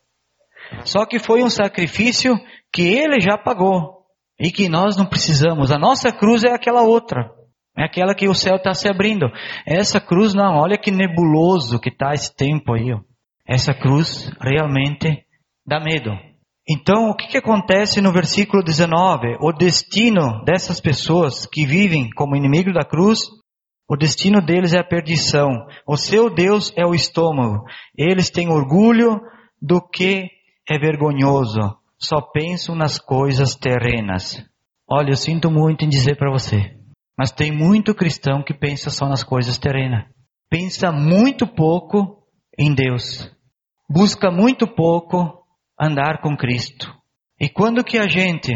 Só 0.85 1.05
que 1.07 1.19
foi 1.19 1.43
um 1.43 1.51
sacrifício 1.51 2.39
que 2.73 2.83
ele 2.83 3.21
já 3.21 3.37
pagou. 3.37 4.07
E 4.39 4.53
que 4.53 4.69
nós 4.69 4.97
não 4.97 5.07
precisamos. 5.07 5.73
A 5.73 5.79
nossa 5.79 6.13
cruz 6.13 6.45
é 6.45 6.53
aquela 6.53 6.83
outra. 6.83 7.29
É 7.79 7.85
aquela 7.85 8.15
que 8.15 8.29
o 8.29 8.35
céu 8.35 8.57
está 8.57 8.75
se 8.75 8.89
abrindo. 8.89 9.27
Essa 9.67 10.01
cruz 10.01 10.35
não, 10.35 10.57
olha 10.57 10.77
que 10.77 10.91
nebuloso 10.91 11.79
que 11.79 11.89
está 11.91 12.13
esse 12.13 12.35
tempo 12.35 12.75
aí. 12.75 12.93
Ó. 12.93 13.01
Essa 13.47 13.73
cruz 13.73 14.31
realmente 14.41 15.25
dá 15.67 15.79
medo. 15.79 16.11
Então, 16.69 17.09
o 17.09 17.15
que, 17.15 17.29
que 17.29 17.39
acontece 17.39 18.01
no 18.01 18.13
versículo 18.13 18.63
19? 18.63 19.39
O 19.41 19.53
destino 19.53 20.45
dessas 20.45 20.81
pessoas 20.81 21.47
que 21.47 21.65
vivem 21.65 22.11
como 22.11 22.37
inimigo 22.37 22.73
da 22.73 22.85
cruz 22.85 23.21
o 23.89 23.97
destino 23.97 24.43
deles 24.43 24.75
é 24.75 24.81
a 24.81 24.85
perdição. 24.85 25.67
O 25.87 25.97
seu 25.97 26.29
Deus 26.29 26.71
é 26.77 26.85
o 26.85 26.95
estômago. 26.95 27.65
Eles 27.97 28.29
têm 28.29 28.51
orgulho 28.51 29.19
do 29.61 29.81
que 29.81 30.29
é 30.69 30.79
vergonhoso. 30.79 31.75
Só 31.99 32.21
pensam 32.21 32.75
nas 32.75 32.99
coisas 32.99 33.55
terrenas. 33.55 34.45
Olha, 34.87 35.11
eu 35.11 35.17
sinto 35.17 35.51
muito 35.51 35.87
em 35.87 35.89
dizer 35.89 36.17
para 36.17 36.31
você, 36.31 36.77
mas 37.19 37.33
tem 37.33 37.51
muito 37.51 37.95
cristão 37.97 38.45
que 38.45 38.55
pensa 38.55 38.91
só 38.91 39.09
nas 39.09 39.25
coisas 39.25 39.59
terrenas. 39.59 40.05
Pensa 40.49 40.93
muito 40.93 41.49
pouco 41.49 42.23
em 42.57 42.73
Deus. 42.73 43.29
Busca 43.91 44.31
muito 44.31 44.69
pouco 44.69 45.43
andar 45.81 46.21
com 46.23 46.37
Cristo. 46.37 46.95
E 47.41 47.49
quando 47.49 47.83
que 47.83 47.99
a 47.99 48.07
gente 48.07 48.53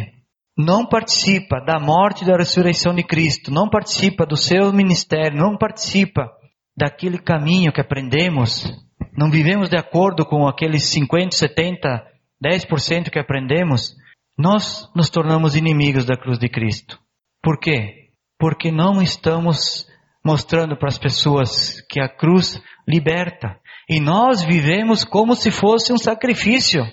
não 0.56 0.86
participa 0.86 1.60
da 1.60 1.80
morte 1.80 2.22
e 2.22 2.26
da 2.26 2.36
ressurreição 2.36 2.94
de 2.94 3.02
Cristo, 3.02 3.50
não 3.50 3.68
participa 3.68 4.24
do 4.24 4.36
seu 4.36 4.72
ministério, 4.72 5.38
não 5.38 5.56
participa 5.56 6.30
daquele 6.76 7.18
caminho 7.18 7.72
que 7.72 7.80
aprendemos, 7.80 8.70
não 9.16 9.30
vivemos 9.30 9.68
de 9.68 9.76
acordo 9.76 10.24
com 10.24 10.46
aqueles 10.46 10.84
50, 10.84 11.34
70, 11.34 12.04
10% 12.42 13.10
que 13.10 13.18
aprendemos, 13.18 13.94
nós 14.38 14.88
nos 14.94 15.10
tornamos 15.10 15.56
inimigos 15.56 16.04
da 16.04 16.16
cruz 16.16 16.38
de 16.38 16.48
Cristo. 16.48 16.98
Por 17.42 17.58
quê? 17.58 18.01
Porque 18.42 18.72
não 18.72 19.00
estamos 19.00 19.86
mostrando 20.24 20.76
para 20.76 20.88
as 20.88 20.98
pessoas 20.98 21.80
que 21.88 22.00
a 22.00 22.08
cruz 22.08 22.60
liberta. 22.88 23.56
E 23.88 24.00
nós 24.00 24.42
vivemos 24.42 25.04
como 25.04 25.36
se 25.36 25.52
fosse 25.52 25.92
um 25.92 25.96
sacrifício 25.96 26.84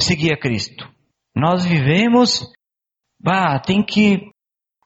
seguir 0.00 0.32
a 0.32 0.38
Cristo. 0.38 0.88
Nós 1.34 1.64
vivemos 1.64 2.46
Bah, 3.20 3.58
tem 3.58 3.84
que 3.84 4.30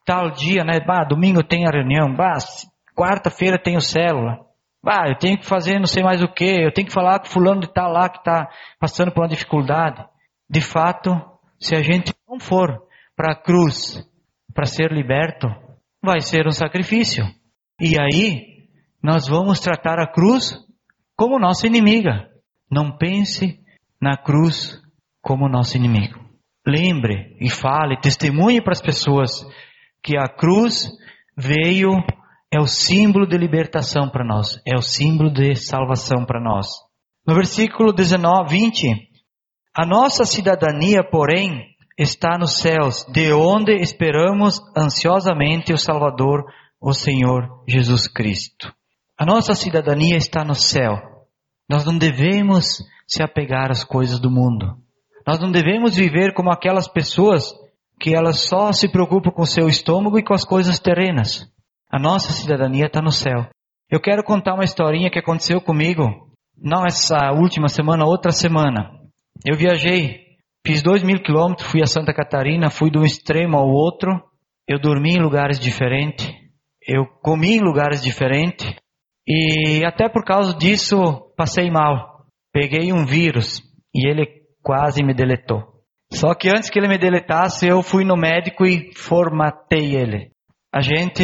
tal 0.03 0.31
dia, 0.31 0.63
né? 0.63 0.79
Bah, 0.79 1.03
domingo 1.03 1.43
tem 1.43 1.67
a 1.67 1.71
reunião. 1.71 2.15
Bah, 2.15 2.39
quarta-feira 2.95 3.61
tem 3.61 3.77
o 3.77 3.81
célula. 3.81 4.39
Bah, 4.83 5.07
eu 5.07 5.19
tenho 5.19 5.37
que 5.37 5.45
fazer 5.45 5.77
não 5.77 5.85
sei 5.85 6.01
mais 6.01 6.23
o 6.23 6.27
que. 6.27 6.63
Eu 6.63 6.73
tenho 6.73 6.87
que 6.87 6.93
falar 6.93 7.19
com 7.19 7.27
fulano 7.27 7.61
de 7.61 7.71
tal 7.71 7.91
lá 7.91 8.09
que 8.09 8.17
está 8.17 8.49
passando 8.79 9.11
por 9.11 9.21
uma 9.21 9.29
dificuldade. 9.29 10.03
De 10.49 10.61
fato, 10.61 11.15
se 11.59 11.75
a 11.75 11.83
gente 11.83 12.11
não 12.27 12.39
for 12.39 12.81
para 13.15 13.33
a 13.33 13.35
cruz 13.35 14.03
para 14.51 14.65
ser 14.65 14.91
liberto, 14.91 15.47
vai 16.07 16.21
ser 16.21 16.47
um 16.47 16.51
sacrifício. 16.51 17.23
E 17.79 17.99
aí, 17.99 18.67
nós 19.03 19.27
vamos 19.27 19.59
tratar 19.59 19.99
a 19.99 20.11
cruz 20.11 20.57
como 21.15 21.37
nossa 21.37 21.67
inimiga. 21.67 22.27
Não 22.71 22.97
pense 22.97 23.59
na 24.01 24.17
cruz 24.17 24.81
como 25.21 25.47
nosso 25.47 25.77
inimigo 25.77 26.27
lembre 26.67 27.37
e 27.39 27.49
fale, 27.49 27.99
testemunhe 28.01 28.61
para 28.61 28.73
as 28.73 28.81
pessoas 28.81 29.45
que 30.03 30.17
a 30.17 30.27
cruz 30.27 30.89
veio, 31.35 31.91
é 32.51 32.59
o 32.59 32.67
símbolo 32.67 33.25
de 33.25 33.37
libertação 33.37 34.09
para 34.09 34.25
nós, 34.25 34.61
é 34.67 34.75
o 34.75 34.81
símbolo 34.81 35.31
de 35.31 35.55
salvação 35.55 36.25
para 36.25 36.41
nós. 36.41 36.67
No 37.25 37.33
versículo 37.33 37.93
19, 37.93 38.49
20, 38.49 39.09
a 39.73 39.85
nossa 39.85 40.25
cidadania, 40.25 41.03
porém, 41.03 41.75
está 41.97 42.37
nos 42.37 42.59
céus, 42.59 43.05
de 43.11 43.33
onde 43.33 43.73
esperamos 43.75 44.61
ansiosamente 44.77 45.73
o 45.73 45.77
Salvador, 45.77 46.45
o 46.79 46.93
Senhor 46.93 47.63
Jesus 47.67 48.07
Cristo. 48.07 48.71
A 49.17 49.25
nossa 49.25 49.55
cidadania 49.55 50.15
está 50.15 50.45
no 50.45 50.53
céu. 50.53 50.95
Nós 51.67 51.85
não 51.85 51.97
devemos 51.97 52.83
se 53.07 53.23
apegar 53.23 53.71
às 53.71 53.83
coisas 53.83 54.19
do 54.19 54.29
mundo. 54.29 54.77
Nós 55.25 55.39
não 55.39 55.51
devemos 55.51 55.97
viver 55.97 56.33
como 56.33 56.51
aquelas 56.51 56.87
pessoas 56.87 57.51
que 57.99 58.13
elas 58.13 58.41
só 58.41 58.71
se 58.71 58.87
preocupam 58.87 59.31
com 59.31 59.41
o 59.41 59.47
seu 59.47 59.67
estômago 59.67 60.19
e 60.19 60.23
com 60.23 60.33
as 60.33 60.45
coisas 60.45 60.79
terrenas. 60.79 61.51
A 61.91 61.99
nossa 61.99 62.31
cidadania 62.31 62.85
está 62.85 63.01
no 63.01 63.11
céu. 63.11 63.47
Eu 63.89 63.99
quero 63.99 64.23
contar 64.23 64.53
uma 64.53 64.63
historinha 64.63 65.09
que 65.09 65.17
aconteceu 65.17 65.59
comigo, 65.59 66.03
não 66.55 66.85
essa 66.85 67.31
última 67.31 67.69
semana, 67.69 68.05
outra 68.05 68.31
semana. 68.31 68.91
Eu 69.45 69.57
viajei, 69.57 70.26
fiz 70.65 70.81
dois 70.81 71.03
mil 71.03 71.21
quilômetros, 71.21 71.67
fui 71.67 71.81
a 71.81 71.87
Santa 71.87 72.13
Catarina, 72.13 72.69
fui 72.69 72.89
de 72.89 72.97
um 72.97 73.05
extremo 73.05 73.57
ao 73.57 73.67
outro. 73.67 74.21
Eu 74.67 74.79
dormi 74.79 75.15
em 75.15 75.21
lugares 75.21 75.59
diferentes, 75.59 76.27
eu 76.85 77.05
comi 77.21 77.55
em 77.55 77.61
lugares 77.61 78.01
diferentes 78.01 78.75
e 79.27 79.83
até 79.85 80.09
por 80.09 80.23
causa 80.23 80.57
disso 80.57 81.33
passei 81.37 81.69
mal. 81.69 82.25
peguei 82.51 82.91
um 82.91 83.05
vírus 83.05 83.61
e 83.93 84.09
ele 84.09 84.25
quase 84.61 85.03
me 85.03 85.13
deletou. 85.13 85.77
Só 86.11 86.33
que 86.33 86.49
antes 86.49 86.69
que 86.69 86.79
ele 86.79 86.87
me 86.87 86.97
deletasse, 86.97 87.67
eu 87.67 87.83
fui 87.83 88.03
no 88.03 88.15
médico 88.15 88.65
e 88.65 88.91
formatei 88.95 89.95
ele. 89.95 90.31
A 90.73 90.81
gente 90.81 91.23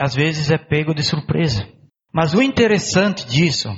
às 0.00 0.14
vezes 0.14 0.50
é 0.50 0.58
pego 0.58 0.94
de 0.94 1.02
surpresa. 1.02 1.66
Mas 2.12 2.34
o 2.34 2.42
interessante 2.42 3.26
disso 3.26 3.70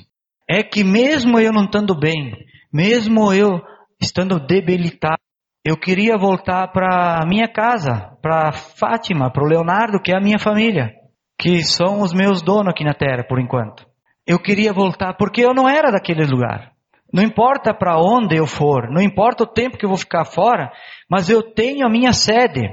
é 0.49 0.63
que 0.63 0.83
mesmo 0.83 1.39
eu 1.39 1.53
não 1.53 1.65
estando 1.65 1.99
bem, 1.99 2.33
mesmo 2.73 3.33
eu 3.33 3.61
estando 4.01 4.39
debilitado, 4.39 5.19
eu 5.65 5.77
queria 5.77 6.17
voltar 6.17 6.69
para 6.69 7.25
minha 7.27 7.49
casa, 7.49 8.17
para 8.23 8.53
Fátima, 8.53 9.31
para 9.31 9.45
o 9.45 9.49
Leonardo, 9.49 10.01
que 10.01 10.13
é 10.13 10.17
a 10.17 10.21
minha 10.21 10.39
família, 10.39 10.95
que 11.39 11.63
são 11.63 12.01
os 12.01 12.13
meus 12.13 12.41
donos 12.41 12.71
aqui 12.71 12.85
na 12.85 12.95
terra 12.95 13.25
por 13.25 13.41
enquanto. 13.41 13.87
Eu 14.27 14.39
queria 14.39 14.73
voltar 14.73 15.15
porque 15.15 15.45
eu 15.45 15.53
não 15.53 15.69
era 15.69 15.91
daquele 15.91 16.25
lugar. 16.25 16.73
Não 17.13 17.23
importa 17.23 17.75
para 17.75 17.99
onde 17.99 18.37
eu 18.37 18.47
for, 18.47 18.91
não 18.91 19.01
importa 19.01 19.45
o 19.45 19.47
tempo 19.47 19.79
que 19.79 19.85
eu 19.85 19.89
vou 19.89 19.99
ficar 19.99 20.25
fora, 20.25 20.71
mas 21.11 21.31
eu 21.31 21.43
tenho 21.43 21.87
a 21.87 21.91
minha 21.91 22.13
sede, 22.13 22.69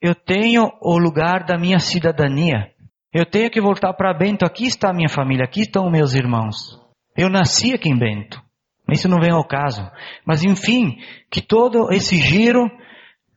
eu 0.00 0.14
tenho 0.14 0.70
o 0.80 0.98
lugar 0.98 1.44
da 1.44 1.58
minha 1.58 1.78
cidadania. 1.78 2.70
Eu 3.12 3.24
tenho 3.24 3.50
que 3.50 3.60
voltar 3.60 3.94
para 3.94 4.12
Bento, 4.12 4.44
aqui 4.44 4.66
está 4.66 4.90
a 4.90 4.94
minha 4.94 5.08
família, 5.08 5.44
aqui 5.44 5.62
estão 5.62 5.90
meus 5.90 6.14
irmãos. 6.14 6.78
Eu 7.16 7.30
nasci 7.30 7.72
aqui 7.72 7.88
em 7.88 7.98
Bento. 7.98 8.40
Isso 8.90 9.08
não 9.08 9.20
vem 9.20 9.30
ao 9.30 9.46
caso. 9.46 9.88
Mas 10.24 10.44
enfim, 10.44 10.98
que 11.30 11.42
todo 11.42 11.92
esse 11.92 12.16
giro, 12.16 12.70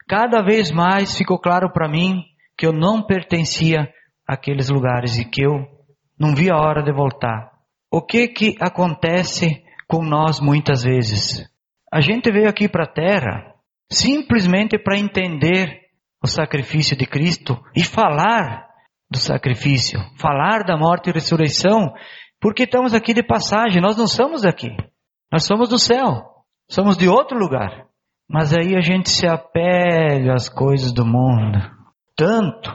cada 0.07 0.41
vez 0.41 0.71
mais 0.71 1.17
ficou 1.17 1.39
claro 1.39 1.71
para 1.71 1.89
mim 1.89 2.23
que 2.57 2.65
eu 2.65 2.71
não 2.71 3.05
pertencia 3.05 3.91
àqueles 4.27 4.69
lugares 4.69 5.17
e 5.17 5.25
que 5.25 5.43
eu 5.43 5.67
não 6.17 6.35
via 6.35 6.53
a 6.53 6.61
hora 6.61 6.83
de 6.83 6.91
voltar. 6.91 7.51
O 7.91 8.01
que 8.01 8.27
que 8.27 8.55
acontece 8.61 9.63
com 9.87 10.03
nós 10.03 10.39
muitas 10.39 10.83
vezes? 10.83 11.45
A 11.91 11.99
gente 11.99 12.31
veio 12.31 12.47
aqui 12.47 12.69
para 12.69 12.85
a 12.85 12.93
terra 12.93 13.53
simplesmente 13.91 14.77
para 14.77 14.97
entender 14.97 15.81
o 16.23 16.27
sacrifício 16.27 16.95
de 16.95 17.05
Cristo 17.05 17.61
e 17.75 17.83
falar 17.83 18.69
do 19.09 19.17
sacrifício, 19.17 19.99
falar 20.17 20.63
da 20.63 20.77
morte 20.77 21.09
e 21.09 21.13
ressurreição, 21.13 21.93
porque 22.39 22.63
estamos 22.63 22.93
aqui 22.93 23.13
de 23.13 23.21
passagem, 23.21 23.81
nós 23.81 23.97
não 23.97 24.07
somos 24.07 24.43
daqui. 24.43 24.69
Nós 25.31 25.45
somos 25.45 25.69
do 25.69 25.79
céu, 25.79 26.23
somos 26.69 26.97
de 26.97 27.07
outro 27.07 27.37
lugar. 27.37 27.85
Mas 28.29 28.53
aí 28.53 28.75
a 28.75 28.81
gente 28.81 29.09
se 29.09 29.27
apega 29.27 30.33
às 30.33 30.47
coisas 30.47 30.93
do 30.93 31.05
mundo. 31.05 31.59
Tanto, 32.15 32.71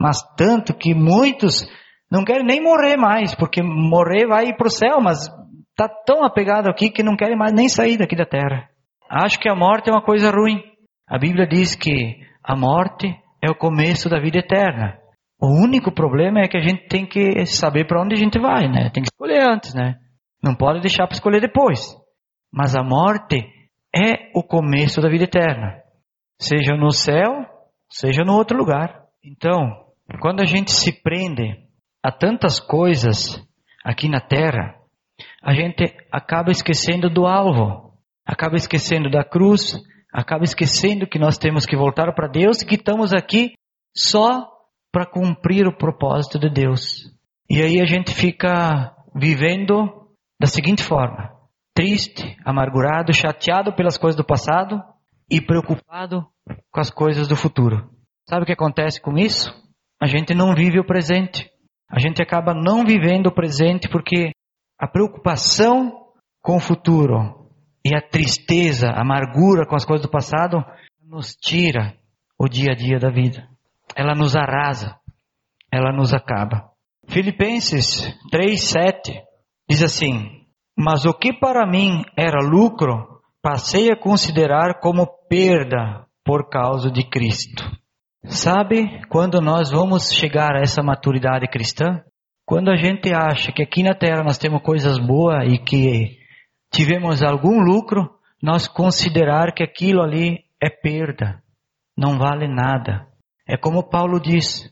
mas 0.00 0.22
tanto 0.36 0.74
que 0.74 0.94
muitos 0.94 1.66
não 2.10 2.24
querem 2.24 2.44
nem 2.44 2.62
morrer 2.62 2.96
mais, 2.96 3.34
porque 3.34 3.62
morrer 3.62 4.26
vai 4.26 4.54
para 4.54 4.66
o 4.66 4.70
céu, 4.70 5.00
mas 5.02 5.28
está 5.70 5.88
tão 6.06 6.24
apegado 6.24 6.68
aqui 6.68 6.90
que 6.90 7.02
não 7.02 7.16
querem 7.16 7.36
mais 7.36 7.52
nem 7.52 7.68
sair 7.68 7.98
daqui 7.98 8.16
da 8.16 8.24
terra. 8.24 8.68
Acho 9.10 9.38
que 9.38 9.48
a 9.48 9.54
morte 9.54 9.90
é 9.90 9.92
uma 9.92 10.02
coisa 10.02 10.30
ruim. 10.30 10.60
A 11.08 11.18
Bíblia 11.18 11.46
diz 11.46 11.74
que 11.74 12.16
a 12.42 12.56
morte 12.56 13.06
é 13.42 13.50
o 13.50 13.54
começo 13.54 14.08
da 14.08 14.20
vida 14.20 14.38
eterna. 14.38 14.98
O 15.40 15.48
único 15.48 15.92
problema 15.92 16.40
é 16.40 16.48
que 16.48 16.56
a 16.56 16.62
gente 16.62 16.88
tem 16.88 17.04
que 17.06 17.44
saber 17.44 17.86
para 17.86 18.00
onde 18.00 18.14
a 18.14 18.18
gente 18.18 18.38
vai, 18.38 18.68
né? 18.68 18.90
Tem 18.90 19.02
que 19.02 19.10
escolher 19.12 19.42
antes, 19.46 19.74
né? 19.74 19.96
Não 20.44 20.54
pode 20.54 20.82
deixar 20.82 21.06
para 21.06 21.14
escolher 21.14 21.40
depois. 21.40 21.96
Mas 22.52 22.76
a 22.76 22.82
morte 22.82 23.36
é 23.96 24.30
o 24.34 24.42
começo 24.42 25.00
da 25.00 25.08
vida 25.08 25.24
eterna. 25.24 25.80
Seja 26.38 26.76
no 26.76 26.90
céu, 26.90 27.46
seja 27.90 28.24
no 28.24 28.34
outro 28.34 28.58
lugar. 28.58 29.04
Então, 29.24 29.86
quando 30.20 30.42
a 30.42 30.44
gente 30.44 30.70
se 30.70 30.92
prende 31.02 31.64
a 32.02 32.12
tantas 32.12 32.60
coisas 32.60 33.42
aqui 33.82 34.06
na 34.06 34.20
terra, 34.20 34.74
a 35.42 35.54
gente 35.54 35.96
acaba 36.12 36.50
esquecendo 36.50 37.08
do 37.08 37.26
alvo, 37.26 37.94
acaba 38.26 38.56
esquecendo 38.56 39.08
da 39.08 39.24
cruz, 39.24 39.78
acaba 40.12 40.44
esquecendo 40.44 41.06
que 41.06 41.18
nós 41.18 41.38
temos 41.38 41.64
que 41.64 41.74
voltar 41.74 42.12
para 42.14 42.28
Deus 42.28 42.60
e 42.60 42.66
que 42.66 42.74
estamos 42.74 43.14
aqui 43.14 43.54
só 43.96 44.46
para 44.92 45.06
cumprir 45.06 45.66
o 45.66 45.74
propósito 45.76 46.38
de 46.38 46.50
Deus. 46.50 47.10
E 47.48 47.62
aí 47.62 47.80
a 47.80 47.86
gente 47.86 48.12
fica 48.12 48.94
vivendo 49.14 50.03
da 50.44 50.46
seguinte 50.46 50.82
forma: 50.82 51.32
triste, 51.74 52.36
amargurado, 52.44 53.14
chateado 53.14 53.74
pelas 53.74 53.96
coisas 53.96 54.14
do 54.14 54.26
passado 54.26 54.78
e 55.30 55.40
preocupado 55.40 56.26
com 56.70 56.80
as 56.80 56.90
coisas 56.90 57.26
do 57.26 57.34
futuro. 57.34 57.88
Sabe 58.28 58.42
o 58.42 58.46
que 58.46 58.52
acontece 58.52 59.00
com 59.00 59.16
isso? 59.16 59.50
A 59.98 60.06
gente 60.06 60.34
não 60.34 60.54
vive 60.54 60.78
o 60.78 60.86
presente. 60.86 61.50
A 61.90 61.98
gente 61.98 62.22
acaba 62.22 62.52
não 62.52 62.84
vivendo 62.84 63.28
o 63.28 63.34
presente 63.34 63.88
porque 63.88 64.32
a 64.78 64.86
preocupação 64.86 66.10
com 66.42 66.56
o 66.56 66.60
futuro 66.60 67.48
e 67.82 67.96
a 67.96 68.02
tristeza, 68.02 68.88
a 68.88 69.00
amargura 69.00 69.66
com 69.66 69.76
as 69.76 69.84
coisas 69.86 70.04
do 70.04 70.10
passado 70.10 70.62
nos 71.02 71.34
tira 71.34 71.96
o 72.38 72.48
dia 72.48 72.72
a 72.72 72.76
dia 72.76 72.98
da 72.98 73.08
vida. 73.08 73.48
Ela 73.96 74.14
nos 74.14 74.36
arrasa, 74.36 74.98
ela 75.72 75.90
nos 75.90 76.12
acaba. 76.12 76.70
Filipenses 77.08 78.14
3, 78.30 78.60
7 78.60 79.33
Diz 79.68 79.82
assim: 79.82 80.44
Mas 80.76 81.04
o 81.04 81.14
que 81.14 81.32
para 81.32 81.66
mim 81.66 82.02
era 82.16 82.38
lucro, 82.40 83.20
passei 83.42 83.90
a 83.90 83.96
considerar 83.96 84.80
como 84.80 85.06
perda 85.28 86.06
por 86.24 86.48
causa 86.48 86.90
de 86.90 87.08
Cristo. 87.08 87.62
Sabe 88.26 89.02
quando 89.08 89.40
nós 89.40 89.70
vamos 89.70 90.10
chegar 90.10 90.56
a 90.56 90.60
essa 90.60 90.82
maturidade 90.82 91.46
cristã? 91.46 92.02
Quando 92.46 92.70
a 92.70 92.76
gente 92.76 93.12
acha 93.12 93.52
que 93.52 93.62
aqui 93.62 93.82
na 93.82 93.94
terra 93.94 94.22
nós 94.22 94.38
temos 94.38 94.62
coisas 94.62 94.98
boas 94.98 95.46
e 95.46 95.58
que 95.58 96.18
tivemos 96.72 97.22
algum 97.22 97.60
lucro, 97.60 98.10
nós 98.42 98.66
considerar 98.66 99.52
que 99.54 99.62
aquilo 99.62 100.02
ali 100.02 100.44
é 100.62 100.68
perda, 100.68 101.42
não 101.96 102.18
vale 102.18 102.46
nada. 102.48 103.06
É 103.46 103.56
como 103.56 103.88
Paulo 103.88 104.20
diz: 104.20 104.70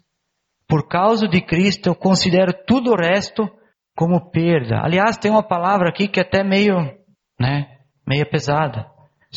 por 0.66 0.88
causa 0.88 1.28
de 1.28 1.40
Cristo 1.40 1.88
eu 1.88 1.94
considero 1.94 2.52
tudo 2.66 2.92
o 2.92 2.96
resto 2.96 3.50
como 3.94 4.30
perda. 4.30 4.80
Aliás, 4.82 5.16
tem 5.16 5.30
uma 5.30 5.42
palavra 5.42 5.88
aqui 5.88 6.08
que 6.08 6.18
é 6.18 6.22
até 6.22 6.42
meio, 6.42 6.76
né, 7.38 7.66
meio 8.06 8.28
pesada. 8.28 8.86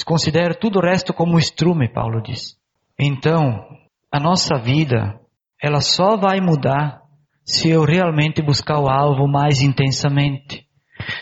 Considera 0.06 0.54
tudo 0.54 0.80
o 0.80 0.82
resto 0.82 1.13
como 1.13 1.39
estrume, 1.39 1.91
Paulo 1.91 2.22
diz. 2.22 2.58
Então, 3.00 3.65
a 4.12 4.20
nossa 4.20 4.58
vida, 4.58 5.20
ela 5.62 5.80
só 5.80 6.18
vai 6.18 6.41
mudar 6.41 7.02
se 7.46 7.70
eu 7.70 7.84
realmente 7.84 8.41
buscar 8.41 8.80
o 8.80 8.89
alvo 8.89 9.28
mais 9.28 9.62
intensamente. 9.62 10.65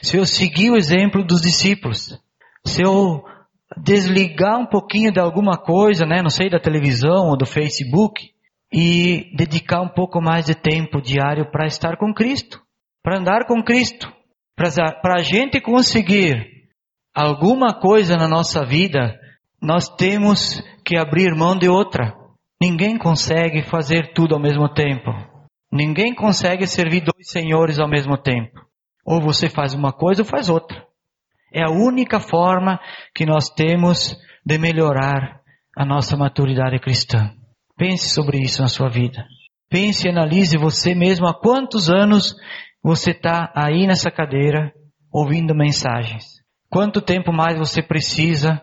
Se 0.02 0.18
eu 0.18 0.26
seguir 0.26 0.72
o 0.72 0.78
exemplo 0.78 1.24
dos 1.24 1.42
discípulos. 1.42 2.20
Se 2.66 2.82
eu 2.82 3.24
desligar 3.78 4.60
um 4.60 4.66
pouquinho 4.66 5.12
de 5.12 5.20
alguma 5.20 5.58
coisa, 5.58 6.06
né, 6.06 6.22
não 6.22 6.30
sei, 6.30 6.50
da 6.50 6.60
televisão 6.60 7.30
ou 7.30 7.38
do 7.38 7.46
Facebook 7.46 8.32
e 8.72 9.32
dedicar 9.36 9.82
um 9.82 9.90
pouco 9.90 10.22
mais 10.22 10.46
de 10.46 10.56
tempo 10.56 11.02
diário 11.02 11.52
para 11.52 11.68
estar 11.68 11.98
com 11.98 12.14
Cristo 12.14 12.63
para 13.04 13.20
andar 13.20 13.46
com 13.46 13.62
Cristo, 13.62 14.12
para 14.56 15.16
a 15.20 15.22
gente 15.22 15.60
conseguir 15.60 16.54
alguma 17.14 17.74
coisa 17.74 18.16
na 18.16 18.28
nossa 18.28 18.66
vida, 18.66 19.20
nós 19.62 19.88
temos 19.90 20.64
que 20.86 20.98
abrir 20.98 21.36
mão 21.36 21.58
de 21.58 21.68
outra. 21.68 22.16
Ninguém 22.62 22.98
consegue 22.98 23.62
fazer 23.62 24.14
tudo 24.14 24.36
ao 24.36 24.42
mesmo 24.42 24.70
tempo. 24.74 25.12
Ninguém 25.72 26.16
consegue 26.16 26.66
servir 26.66 27.02
dois 27.02 27.30
senhores 27.30 27.80
ao 27.80 27.90
mesmo 27.90 28.18
tempo. 28.18 28.62
Ou 29.06 29.20
você 29.20 29.50
faz 29.50 29.74
uma 29.74 29.92
coisa 29.92 30.22
ou 30.22 30.28
faz 30.28 30.50
outra. 30.50 30.86
É 31.52 31.64
a 31.64 31.70
única 31.70 32.20
forma 32.20 32.80
que 33.14 33.26
nós 33.26 33.50
temos 33.50 34.16
de 34.46 34.58
melhorar 34.58 35.42
a 35.76 35.86
nossa 35.86 36.16
maturidade 36.16 36.80
cristã. 36.80 37.32
Pense 37.78 38.10
sobre 38.10 38.40
isso 38.40 38.62
na 38.62 38.68
sua 38.68 38.90
vida. 38.90 39.26
Pense 39.70 40.06
e 40.06 40.10
analise 40.10 40.58
você 40.58 40.94
mesmo 40.94 41.28
há 41.28 41.34
quantos 41.34 41.90
anos 41.90 42.36
você 42.84 43.12
está 43.12 43.52
aí 43.56 43.88
nessa 43.88 44.12
cadeira 44.12 44.74
ouvindo 45.12 45.56
mensagens? 45.56 46.26
Quanto 46.70 47.02
tempo 47.02 47.32
mais 47.32 47.58
você 47.58 47.82
precisa 47.82 48.62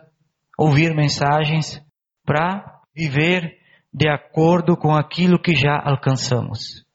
ouvir 0.57 0.93
mensagens 0.93 1.81
para 2.23 2.63
viver 2.95 3.57
de 3.91 4.07
acordo 4.07 4.77
com 4.77 4.93
aquilo 4.93 5.41
que 5.41 5.55
já 5.55 5.81
alcançamos? 5.83 6.85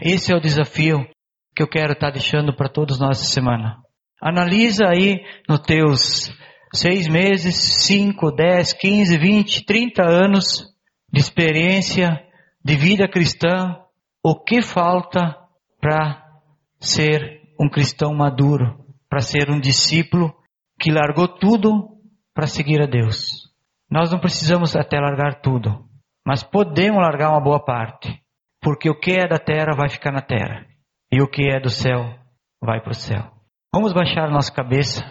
Esse 0.00 0.32
é 0.32 0.36
o 0.36 0.40
desafio 0.40 1.06
que 1.54 1.62
eu 1.62 1.68
quero 1.68 1.92
estar 1.92 2.08
tá 2.08 2.12
deixando 2.14 2.54
para 2.56 2.68
todos 2.68 2.98
nós 2.98 3.20
essa 3.20 3.32
semana. 3.32 3.76
Analisa 4.20 4.88
aí 4.88 5.22
nos 5.48 5.60
teus 5.60 6.32
seis 6.72 7.06
meses, 7.06 7.54
cinco, 7.84 8.32
dez, 8.32 8.72
quinze, 8.72 9.16
vinte, 9.16 9.64
trinta 9.64 10.02
anos 10.02 10.64
de 11.12 11.20
experiência 11.20 12.20
de 12.64 12.74
vida 12.74 13.06
cristã, 13.06 13.76
o 14.22 14.34
que 14.34 14.60
falta 14.62 15.36
para 15.80 16.23
ser 16.84 17.42
um 17.58 17.68
cristão 17.68 18.14
maduro, 18.14 18.84
para 19.08 19.20
ser 19.20 19.50
um 19.50 19.60
discípulo 19.60 20.34
que 20.78 20.90
largou 20.90 21.28
tudo 21.28 21.88
para 22.34 22.46
seguir 22.46 22.82
a 22.82 22.86
Deus. 22.86 23.50
Nós 23.90 24.10
não 24.10 24.18
precisamos 24.18 24.74
até 24.74 24.98
largar 24.98 25.40
tudo, 25.40 25.84
mas 26.26 26.42
podemos 26.42 27.00
largar 27.00 27.30
uma 27.30 27.40
boa 27.40 27.64
parte, 27.64 28.20
porque 28.60 28.90
o 28.90 28.98
que 28.98 29.12
é 29.12 29.28
da 29.28 29.38
terra 29.38 29.76
vai 29.76 29.88
ficar 29.88 30.12
na 30.12 30.22
terra 30.22 30.66
e 31.12 31.22
o 31.22 31.28
que 31.28 31.48
é 31.48 31.60
do 31.60 31.70
céu 31.70 32.18
vai 32.60 32.80
para 32.80 32.92
o 32.92 32.94
céu. 32.94 33.30
Vamos 33.72 33.92
baixar 33.92 34.26
a 34.26 34.30
nossa 34.30 34.52
cabeça 34.52 35.04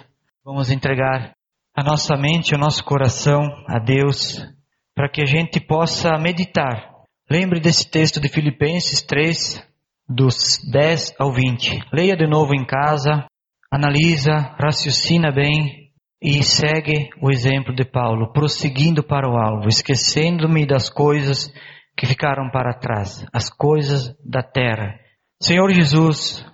Vamos 0.45 0.69
entregar 0.69 1.33
a 1.73 1.81
nossa 1.81 2.17
mente, 2.17 2.53
o 2.53 2.57
nosso 2.57 2.83
coração 2.83 3.43
a 3.65 3.79
Deus, 3.79 4.45
para 4.93 5.07
que 5.07 5.21
a 5.21 5.25
gente 5.25 5.57
possa 5.61 6.17
meditar. 6.17 6.91
Lembre 7.31 7.61
desse 7.61 7.89
texto 7.89 8.19
de 8.19 8.27
Filipenses 8.27 9.01
3, 9.01 9.65
dos 10.07 10.59
10 10.71 11.15
ao 11.19 11.31
20. 11.31 11.79
Leia 11.91 12.15
de 12.15 12.27
novo 12.27 12.53
em 12.53 12.65
casa, 12.65 13.25
analisa, 13.71 14.55
raciocina 14.59 15.31
bem 15.31 15.91
e 16.21 16.41
segue 16.43 17.09
o 17.21 17.29
exemplo 17.29 17.75
de 17.75 17.83
Paulo, 17.83 18.31
prosseguindo 18.31 19.03
para 19.03 19.29
o 19.29 19.37
alvo, 19.37 19.67
esquecendo-me 19.67 20.65
das 20.65 20.89
coisas 20.89 21.51
que 21.97 22.05
ficaram 22.05 22.49
para 22.49 22.73
trás, 22.73 23.25
as 23.33 23.49
coisas 23.49 24.15
da 24.25 24.41
terra. 24.41 24.99
Senhor 25.41 25.69
Jesus, 25.69 26.45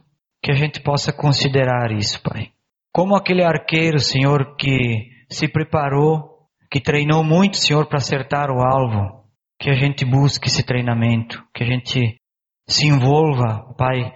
que 0.41 0.51
a 0.51 0.55
gente 0.55 0.81
possa 0.81 1.13
considerar 1.13 1.91
isso, 1.91 2.21
Pai. 2.23 2.49
Como 2.91 3.15
aquele 3.15 3.43
arqueiro, 3.43 3.99
Senhor, 3.99 4.55
que 4.55 5.07
se 5.29 5.47
preparou, 5.47 6.47
que 6.71 6.81
treinou 6.81 7.23
muito, 7.23 7.57
Senhor, 7.57 7.87
para 7.87 7.97
acertar 7.97 8.49
o 8.49 8.61
alvo, 8.61 9.23
que 9.59 9.69
a 9.69 9.75
gente 9.75 10.03
busque 10.03 10.47
esse 10.47 10.63
treinamento, 10.63 11.43
que 11.53 11.63
a 11.63 11.67
gente 11.67 12.18
se 12.69 12.87
envolva, 12.87 13.73
Pai, 13.75 14.13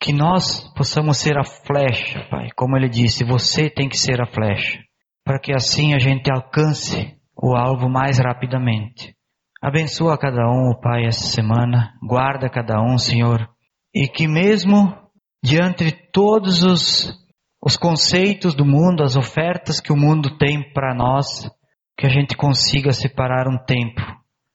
que 0.00 0.12
nós 0.12 0.72
possamos 0.74 1.18
ser 1.18 1.38
a 1.38 1.44
flecha, 1.44 2.26
Pai. 2.30 2.48
Como 2.56 2.76
ele 2.76 2.88
disse, 2.88 3.24
você 3.24 3.68
tem 3.70 3.88
que 3.88 3.98
ser 3.98 4.20
a 4.20 4.26
flecha, 4.26 4.80
para 5.22 5.38
que 5.38 5.52
assim 5.52 5.94
a 5.94 5.98
gente 5.98 6.30
alcance 6.30 7.14
o 7.36 7.54
alvo 7.54 7.88
mais 7.88 8.18
rapidamente. 8.18 9.14
Abençoa 9.62 10.18
cada 10.18 10.48
um, 10.48 10.74
Pai, 10.80 11.06
essa 11.06 11.26
semana. 11.26 11.92
Guarda 12.06 12.48
cada 12.48 12.82
um, 12.82 12.98
Senhor. 12.98 13.48
E 13.94 14.08
que 14.08 14.26
mesmo 14.26 14.94
diante 15.42 15.84
de 15.84 15.92
todos 16.10 16.62
os, 16.62 17.14
os 17.62 17.76
conceitos 17.76 18.54
do 18.54 18.64
mundo, 18.64 19.02
as 19.02 19.14
ofertas 19.14 19.78
que 19.78 19.92
o 19.92 19.96
mundo 19.96 20.38
tem 20.38 20.72
para 20.72 20.94
nós, 20.94 21.50
que 21.98 22.06
a 22.06 22.10
gente 22.10 22.36
consiga 22.36 22.92
separar 22.92 23.46
um 23.46 23.58
tempo 23.64 24.00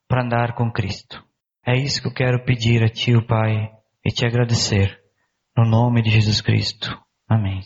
para 0.08 0.24
andar 0.24 0.56
com 0.56 0.72
Cristo. 0.72 1.24
É 1.70 1.78
isso 1.78 2.02
que 2.02 2.08
eu 2.08 2.12
quero 2.12 2.44
pedir 2.44 2.82
a 2.84 2.90
Ti, 2.90 3.12
Pai, 3.28 3.70
e 4.04 4.10
te 4.12 4.26
agradecer. 4.26 5.00
No 5.56 5.70
nome 5.70 6.02
de 6.02 6.10
Jesus 6.10 6.42
Cristo. 6.42 7.00
Amém. 7.28 7.62